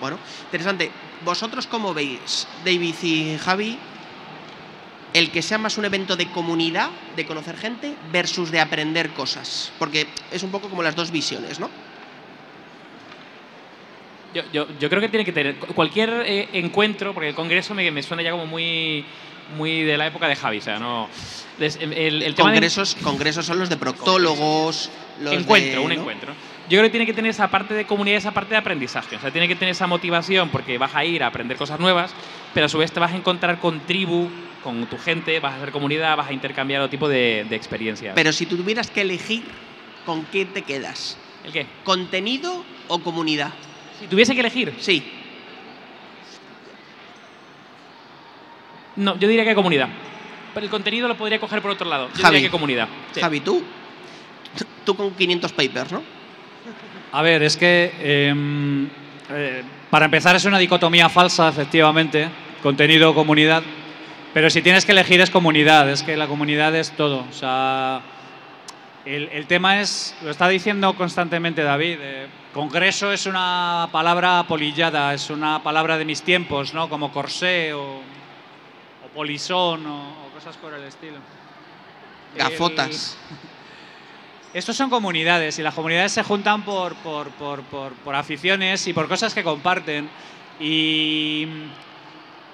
[0.00, 0.90] Bueno, interesante.
[1.24, 3.78] ¿Vosotros cómo veis, David y Javi,
[5.14, 9.72] el que sea más un evento de comunidad, de conocer gente, versus de aprender cosas?
[9.78, 11.70] Porque es un poco como las dos visiones, ¿no?
[14.34, 17.90] Yo, yo, yo creo que tiene que tener cualquier eh, encuentro, porque el congreso me,
[17.90, 19.04] me suena ya como muy,
[19.56, 20.58] muy de la época de Javi.
[20.58, 21.08] O sea, no.
[21.58, 24.90] el, el tema de- Congresos, congresos son los de proctólogos,
[25.22, 26.00] los encuentro, de, un ¿no?
[26.00, 26.34] encuentro.
[26.68, 29.16] Yo creo que tiene que tener esa parte de comunidad, esa parte de aprendizaje.
[29.16, 32.12] O sea, tiene que tener esa motivación porque vas a ir a aprender cosas nuevas,
[32.54, 34.28] pero a su vez te vas a encontrar con tribu,
[34.64, 38.14] con tu gente, vas a hacer comunidad, vas a intercambiar otro tipo de, de experiencias.
[38.16, 39.44] Pero si tú tuvieras que elegir,
[40.04, 41.16] ¿con qué te quedas?
[41.44, 41.66] ¿El qué?
[41.84, 43.52] ¿Contenido o comunidad?
[44.00, 44.74] Si tuviese que elegir.
[44.80, 45.04] Sí.
[48.96, 49.88] No, yo diría que comunidad.
[50.52, 52.08] Pero el contenido lo podría coger por otro lado.
[52.16, 52.36] Yo Javi.
[52.36, 52.88] diría que comunidad.
[53.12, 53.20] Sí.
[53.20, 53.62] Javi, tú,
[54.84, 56.15] tú con 500 papers, ¿no?
[57.16, 58.90] A ver, es que em,
[59.30, 62.28] eh, para empezar es una dicotomía falsa, efectivamente,
[62.62, 63.62] contenido comunidad,
[64.34, 67.24] pero si tienes que elegir es comunidad, es que la comunidad es todo.
[67.26, 68.02] O sea,
[69.06, 75.14] el, el tema es, lo está diciendo constantemente David, eh, congreso es una palabra polillada,
[75.14, 76.90] es una palabra de mis tiempos, ¿no?
[76.90, 81.16] Como corsé o, o polisón o, o cosas por el estilo.
[82.36, 83.16] Gafotas.
[84.54, 89.08] Estos son comunidades y las comunidades se juntan por, por, por, por- aficiones y por
[89.08, 90.08] cosas que comparten.
[90.58, 91.46] Y,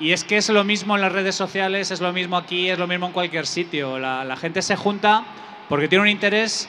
[0.00, 2.78] y es que es lo mismo en las redes sociales, es lo mismo aquí, es
[2.78, 3.98] lo mismo en cualquier sitio.
[4.00, 5.24] La, la gente se junta
[5.68, 6.68] porque tiene un interés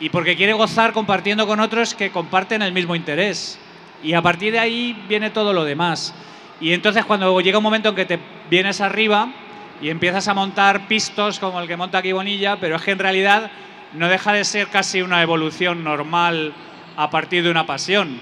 [0.00, 3.58] y porque quiere gozar compartiendo con otros que comparten el mismo interés.
[4.02, 6.14] Y a partir de ahí viene todo lo demás.
[6.60, 8.18] Y entonces cuando llega un momento en que te
[8.50, 9.32] vienes arriba
[9.80, 12.98] y empiezas a montar pistos como el que monta aquí Bonilla, pero es que en
[12.98, 13.50] realidad
[13.94, 16.52] no deja de ser casi una evolución normal
[16.96, 18.20] a partir de una pasión.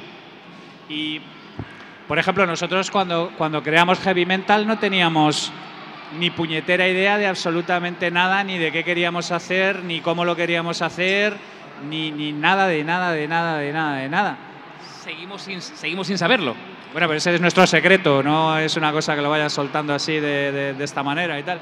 [0.89, 1.21] Y,
[2.09, 5.53] por ejemplo, nosotros cuando, cuando creamos Heavy Mental no teníamos
[6.19, 10.81] ni puñetera idea de absolutamente nada, ni de qué queríamos hacer, ni cómo lo queríamos
[10.83, 11.37] hacer,
[11.89, 14.37] ni, ni nada, de nada, de nada, de nada, de nada.
[15.03, 16.55] Seguimos sin, seguimos sin saberlo.
[16.93, 20.13] Bueno, pero ese es nuestro secreto, no es una cosa que lo vayas soltando así
[20.15, 21.59] de, de- de esta manera y tal.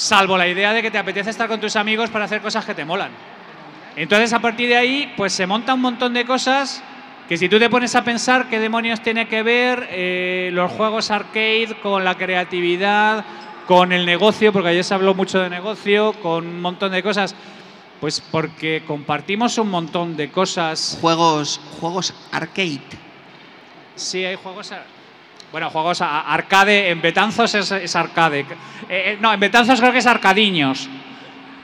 [0.00, 2.74] Salvo la idea de que te apetece estar con tus amigos para hacer cosas que
[2.74, 3.10] te molan.
[3.96, 6.82] Entonces, a partir de ahí, pues se monta un montón de cosas
[7.28, 11.10] que si tú te pones a pensar qué demonios tiene que ver eh, los juegos
[11.10, 13.26] arcade con la creatividad,
[13.66, 17.34] con el negocio, porque ayer se habló mucho de negocio, con un montón de cosas,
[18.00, 20.96] pues porque compartimos un montón de cosas.
[21.02, 22.80] Juegos, juegos arcade.
[23.96, 24.72] Sí, hay juegos.
[24.72, 24.86] ar-
[25.52, 26.90] Bueno, juegos a- arcade.
[26.90, 28.40] En Betanzos es, es arcade.
[28.40, 28.46] Eh,
[28.88, 30.88] eh, no, en Betanzos creo que es arcadiños.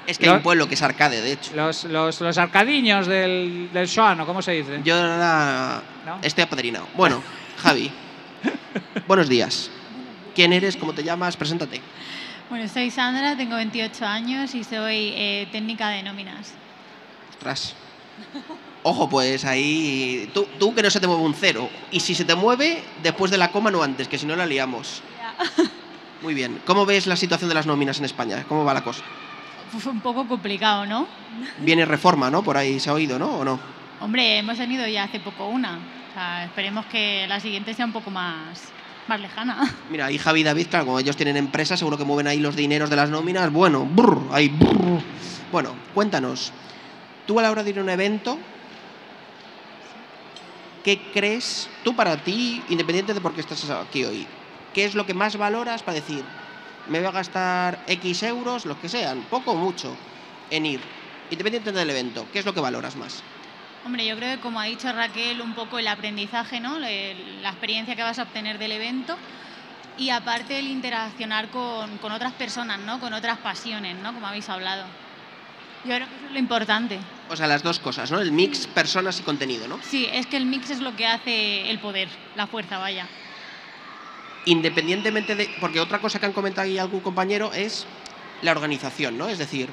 [0.07, 1.53] Es que hay un pueblo que es arcade, de hecho.
[1.57, 4.81] Los, los, los arcadiños del, del Shoan, ¿o cómo se dice?
[4.85, 6.19] Yo ¿No?
[6.23, 6.87] estoy apadrinado.
[6.95, 7.23] Bueno,
[7.59, 7.91] Javi,
[9.09, 9.71] buenos días.
[10.35, 10.77] ¿Quién eres?
[10.77, 11.37] ¿Cómo te llamas?
[11.37, 11.81] Preséntate.
[12.49, 16.53] Bueno, soy Sandra, tengo 28 años y soy eh, técnica de nóminas.
[17.31, 17.75] Ostras.
[18.89, 20.31] Ojo, pues ahí.
[20.33, 21.69] Tú, tú que no se te mueve un cero.
[21.91, 24.47] Y si se te mueve, después de la coma, no antes, que si no la
[24.47, 25.03] liamos.
[26.23, 26.63] Muy bien.
[26.65, 28.45] ¿Cómo ves la situación de las nóminas en España?
[28.49, 29.03] ¿Cómo va la cosa?
[29.77, 31.09] Fue un poco complicado, ¿no?
[31.59, 32.45] Viene reforma, ¿no?
[32.45, 33.39] Por ahí se ha oído, ¿no?
[33.39, 33.59] ¿O no?
[34.01, 35.79] Hombre, hemos tenido ya hace poco una.
[36.11, 38.69] O sea, esperemos que la siguiente sea un poco más,
[39.09, 39.69] más lejana.
[39.91, 42.55] Mira, ahí Javi y David, claro, como ellos tienen empresas, seguro que mueven ahí los
[42.55, 43.51] dineros de las nóminas.
[43.51, 45.01] Bueno, brr, ahí, brr.
[45.51, 46.53] Bueno, cuéntanos.
[47.27, 48.39] Tú a la hora de ir a un evento,
[50.87, 54.25] ¿qué crees tú para ti, independiente de por qué estás aquí hoy?
[54.73, 56.23] ¿Qué es lo que más valoras para decir,
[56.89, 59.97] me voy a gastar X euros, los que sean, poco o mucho,
[60.49, 60.81] en ir?
[61.29, 63.21] Independiente del evento, ¿qué es lo que valoras más?
[63.85, 66.79] Hombre, yo creo que como ha dicho Raquel, un poco el aprendizaje, ¿no?
[66.79, 69.17] La experiencia que vas a obtener del evento
[69.99, 73.01] y aparte el interaccionar con, con otras personas, ¿no?
[73.01, 74.15] Con otras pasiones, ¿no?
[74.15, 74.85] Como habéis hablado.
[75.85, 77.01] Yo creo que eso es lo importante.
[77.29, 78.21] O sea, las dos cosas, ¿no?
[78.21, 79.81] El mix, personas y contenido, ¿no?
[79.83, 83.07] Sí, es que el mix es lo que hace el poder, la fuerza, vaya.
[84.45, 85.51] independientemente de.
[85.61, 87.85] Porque otra cosa que han comentado ahí algún compañero es
[88.43, 89.29] la organización, ¿no?
[89.29, 89.69] Es decir,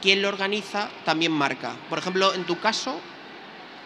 [0.00, 1.74] quien lo organiza también marca.
[1.88, 3.00] Por ejemplo, en tu caso,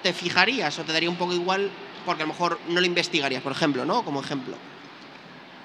[0.02, 1.70] ¿te fijarías o te daría un poco igual
[2.04, 4.02] porque a lo mejor no lo investigarías, por ejemplo, ¿no?
[4.04, 4.54] Como ejemplo.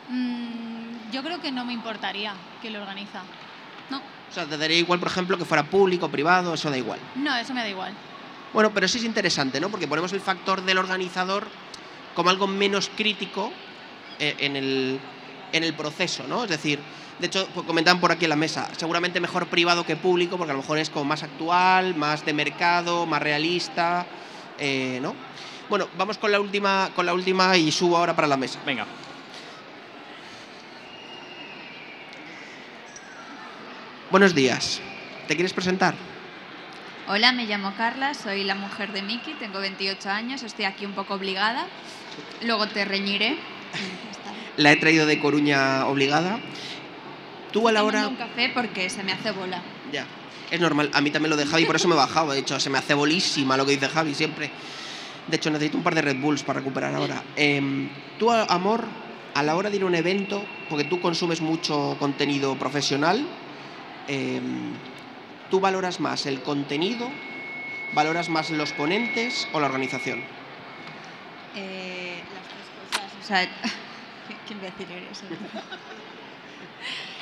[0.10, 3.22] Mm, yo creo que no me importaría que lo organiza.
[4.30, 7.00] O sea, te daría igual, por ejemplo, que fuera público, privado, eso da igual.
[7.16, 7.94] no, eso me da igual.
[8.54, 9.70] Bueno, pero sí es interesante, ¿no?
[9.70, 11.48] Porque ponemos el factor del organizador
[12.16, 13.52] como algo menos crítico
[14.20, 15.00] eh, en, el,
[15.52, 16.44] en el proceso, ¿no?
[16.46, 16.80] Es decir,
[17.20, 20.52] de hecho, pues, comentaban por aquí en la mesa, seguramente mejor privado que público, porque
[20.52, 24.06] a lo mejor es como más actual, más de mercado, más realista,
[24.58, 25.16] eh, ¿no?
[25.70, 28.60] Bueno, vamos con la última, con la última y subo ahora para la mesa.
[28.66, 28.86] Venga.
[34.12, 34.82] Buenos días.
[35.28, 35.96] ¿Te quieres presentar?
[37.08, 40.94] Hola, me llamo Carla, soy la mujer de Miki, tengo 28 años, estoy aquí un
[40.94, 41.66] poco obligada.
[42.44, 43.38] Luego te reñiré.
[44.58, 46.40] La he traído de Coruña obligada.
[47.52, 48.08] Tú a la hora...
[48.08, 49.62] un café porque se me hace bola.
[49.92, 50.06] Ya,
[50.52, 50.92] es normal.
[50.94, 52.32] A mí también lo de Javi, por eso me he bajado.
[52.32, 54.52] De hecho, se me hace bolísima lo que dice Javi siempre.
[55.28, 57.24] De hecho, necesito un par de Red Bulls para recuperar ahora.
[57.36, 57.90] Em,
[58.20, 58.86] tú, amor,
[59.34, 63.26] a la hora de ir a un evento, porque tú consumes mucho contenido profesional,
[64.08, 64.74] em,
[65.50, 67.10] ¿tú valoras más el contenido,
[67.94, 70.24] valoras más los ponentes o la organización?
[71.56, 73.42] Eh, las tres cosas, o sea,
[74.48, 75.22] qué imbécil eres.
[75.24, 75.26] ¿eh?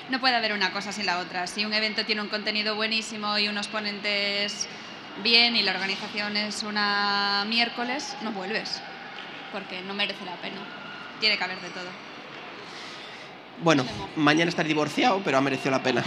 [0.09, 1.47] No puede haber una cosa sin la otra.
[1.47, 4.67] Si un evento tiene un contenido buenísimo y unos ponentes
[5.23, 8.81] bien y la organización es una miércoles, no vuelves,
[9.51, 10.57] porque no merece la pena.
[11.19, 11.87] Tiene que haber de todo.
[13.61, 16.03] Bueno, mañana estar divorciado, pero ha merecido la pena.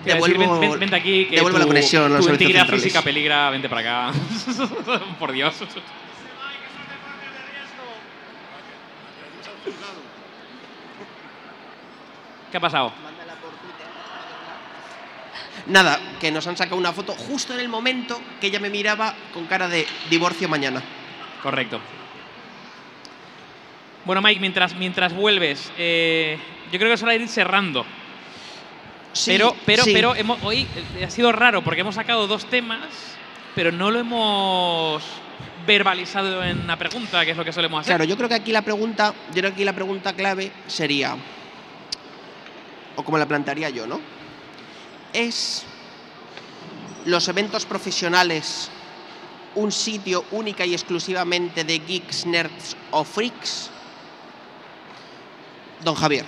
[0.00, 2.32] A decir, Devuelvo, ven- ven- vente aquí, que devuelvo la tu- conexión a los Tu
[2.32, 4.18] integridad física peligra, vente para acá.
[5.18, 5.54] Por Dios.
[12.50, 12.92] ¿Qué ha pasado?
[15.66, 19.14] Nada, que nos han sacado una foto justo en el momento que ella me miraba
[19.32, 20.82] con cara de divorcio mañana.
[21.42, 21.80] Correcto.
[24.04, 26.38] Bueno, Mike, mientras, mientras vuelves, eh,
[26.72, 27.84] yo creo que es hora de ir cerrando.
[29.12, 29.92] Sí, pero, pero, sí.
[29.92, 30.66] pero hemos- hoy
[30.98, 32.88] eh, ha sido raro porque hemos sacado dos temas,
[33.54, 35.02] pero no lo hemos
[35.66, 37.96] verbalizado en una pregunta, que es lo que solemos hacer.
[37.96, 41.16] Claro, yo creo que aquí la pregunta, yo creo que aquí la pregunta clave sería,
[42.96, 44.00] o como la plantearía yo, ¿no?
[45.12, 45.64] ¿Es
[47.04, 48.70] los eventos profesionales
[49.56, 53.70] un sitio única y exclusivamente de geeks, nerds o freaks?
[55.82, 56.24] Don Javier.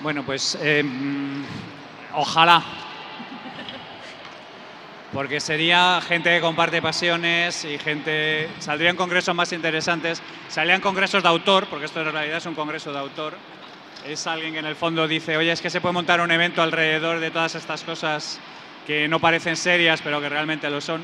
[0.00, 0.84] Bueno, pues eh,
[2.14, 2.62] ojalá.
[5.12, 8.48] Porque sería gente que comparte pasiones y gente.
[8.60, 10.22] Saldrían congresos más interesantes.
[10.48, 13.34] Salían congresos de autor, porque esto en realidad es un congreso de autor.
[14.06, 16.62] Es alguien que en el fondo dice, oye, es que se puede montar un evento
[16.62, 18.38] alrededor de todas estas cosas
[18.86, 21.02] que no parecen serias, pero que realmente lo son.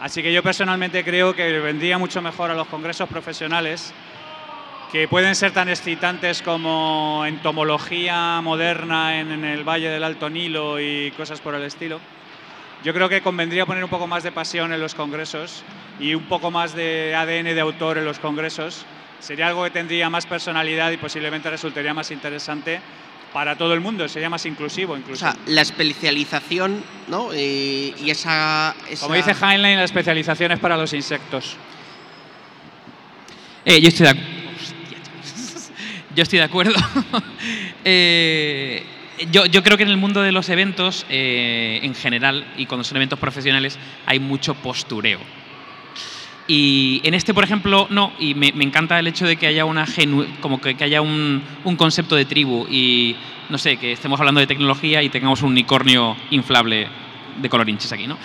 [0.00, 3.92] Así que yo personalmente creo que vendría mucho mejor a los congresos profesionales
[4.92, 10.80] que pueden ser tan excitantes como entomología moderna en, en, el Valle del Alto Nilo
[10.80, 12.00] y cosas por el estilo.
[12.84, 15.62] Yo creo que convendría poner un poco más de pasión en los congresos
[16.00, 18.86] y un poco más de ADN de autor en los congresos.
[19.18, 22.80] Sería algo que tendría más personalidad y posiblemente resultaría más interesante
[23.32, 25.26] para todo el mundo, sería más inclusivo incluso.
[25.26, 27.34] O sea, la especialización, ¿no?
[27.34, 31.56] Y, y esa, esa, Como dice Heinlein, la especialización es para los insectos.
[33.66, 34.37] Eh, yo estoy de acuerdo.
[36.18, 36.74] Yo estoy de acuerdo.
[37.84, 38.82] eh,
[39.30, 42.82] yo, yo, creo que en el mundo de los eventos, eh, en general, y cuando
[42.82, 45.20] son eventos profesionales, hay mucho postureo.
[46.48, 49.64] Y en este, por ejemplo, no, y me, me encanta el hecho de que haya
[49.64, 53.14] una genu como que, que haya un, un, concepto de tribu y
[53.48, 56.88] no sé, que estemos hablando de tecnología y tengamos un unicornio inflable
[57.40, 58.18] de color hinches aquí, ¿no?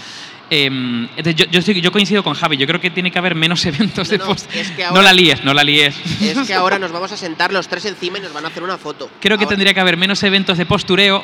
[0.56, 3.66] Eh, yo, yo, estoy, yo, coincido con Javi, yo creo que tiene que haber menos
[3.66, 4.54] eventos no, de no, post.
[4.54, 5.96] es que no ahora, la líes, no la líes.
[6.22, 8.62] Es que ahora nos vamos a sentar los tres encima y nos van a hacer
[8.62, 9.10] una foto.
[9.20, 9.56] Creo que ahora.
[9.56, 11.24] tendría que haber menos eventos de postureo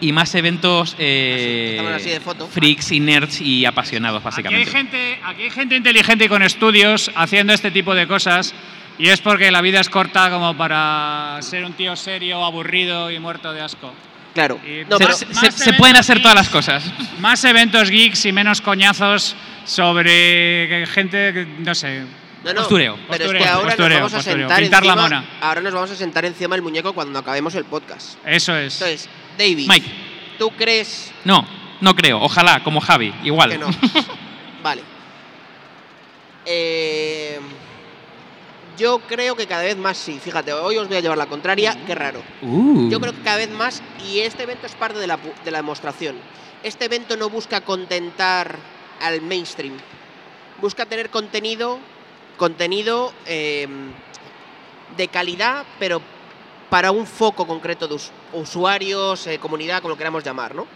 [0.00, 2.46] y más eventos eh, así, así de foto.
[2.46, 4.70] freaks y nerds y apasionados, Aquí hay, básicamente.
[4.70, 8.54] gente, aquí hay gente inteligente y con estudios haciendo este tipo de cosas
[8.98, 13.18] y es porque la vida es corta como para ser un tío serio, aburrido y
[13.18, 13.92] muerto de asco.
[14.34, 14.60] Claro.
[14.64, 16.84] Y No, se, más- se- más se pueden hacer todas las cosas.
[17.18, 22.04] Más eventos geeks y menos coñazos sobre gente, que, no sé.
[22.44, 22.94] No, no, Postureo.
[22.94, 25.24] Pero Postureo, es que ahora postureo, nos vamos a sentar Pintar la encima, mona.
[25.40, 28.16] Ahora nos vamos a sentar encima del muñeco cuando acabemos el podcast.
[28.24, 28.74] Eso es.
[28.80, 29.90] Entonces, David, Mike.
[30.38, 31.44] ¿tú crees No,
[31.80, 32.20] no creo.
[32.20, 33.50] Ojalá, como Javi, igual.
[33.50, 33.68] que no?
[34.62, 34.82] vale.
[36.46, 37.40] Eh,
[38.78, 40.18] yo creo que cada vez más sí.
[40.22, 41.76] Fíjate, hoy os voy a llevar la contraria.
[41.86, 42.22] Qué raro.
[42.42, 42.88] Uh.
[42.88, 45.58] Yo creo que cada vez más, y este evento es parte de la, de la
[45.58, 46.16] demostración,
[46.62, 48.56] este evento no busca contentar
[49.00, 49.76] al mainstream,
[50.60, 51.78] busca tener contenido,
[52.36, 53.68] contenido eh,
[54.96, 56.00] de calidad, pero
[56.70, 60.66] para un foco concreto de us- usuarios, eh, comunidad, como lo queramos llamar, ¿no?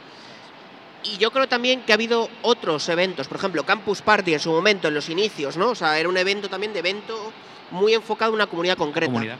[1.04, 4.50] Y yo creo también que ha habido otros eventos, por ejemplo, Campus Party en su
[4.52, 5.70] momento, en los inicios, ¿no?
[5.70, 7.32] O sea, era un evento también de evento
[7.72, 9.12] muy enfocado en una comunidad concreta.
[9.12, 9.38] Comunidad.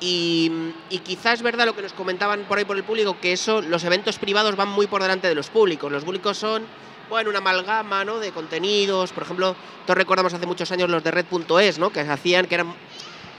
[0.00, 0.50] Y,
[0.90, 3.62] y quizás es verdad lo que nos comentaban por ahí por el público, que eso,
[3.62, 5.90] los eventos privados van muy por delante de los públicos.
[5.90, 6.64] Los públicos son,
[7.08, 8.20] bueno, una amalgama, ¿no?
[8.20, 9.12] De contenidos.
[9.12, 11.90] Por ejemplo, todos recordamos hace muchos años los de Red.es, ¿no?
[11.90, 12.74] Que hacían, que eran,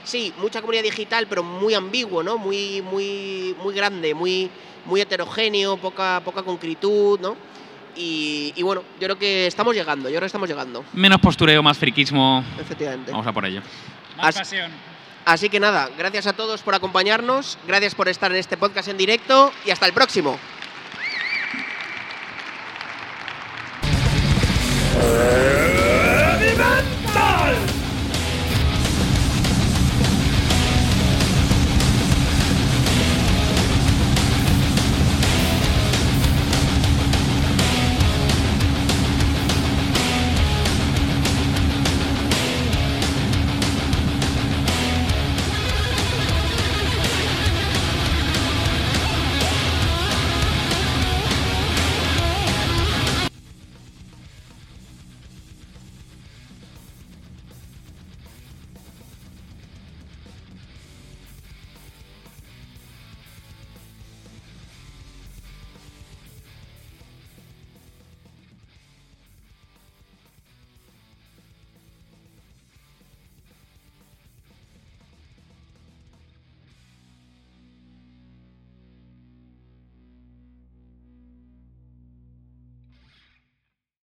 [0.04, 2.36] sí, mucha comunidad digital, pero muy ambiguo, ¿no?
[2.36, 4.50] Muy, muy, muy grande, muy,
[4.84, 7.36] muy heterogéneo, poca, poca concretud, ¿no?
[7.96, 10.84] Y, bueno, yo creo que estamos llegando, yo creo que estamos llegando.
[10.92, 12.44] Menos postureo, más friquismo.
[12.58, 13.10] Efectivamente.
[13.10, 13.62] Vamos a por ello.
[14.16, 14.70] Más pasión.
[15.24, 18.96] Así que nada, gracias a todos por acompañarnos, gracias por estar en este podcast en
[18.96, 20.38] directo y hasta el próximo.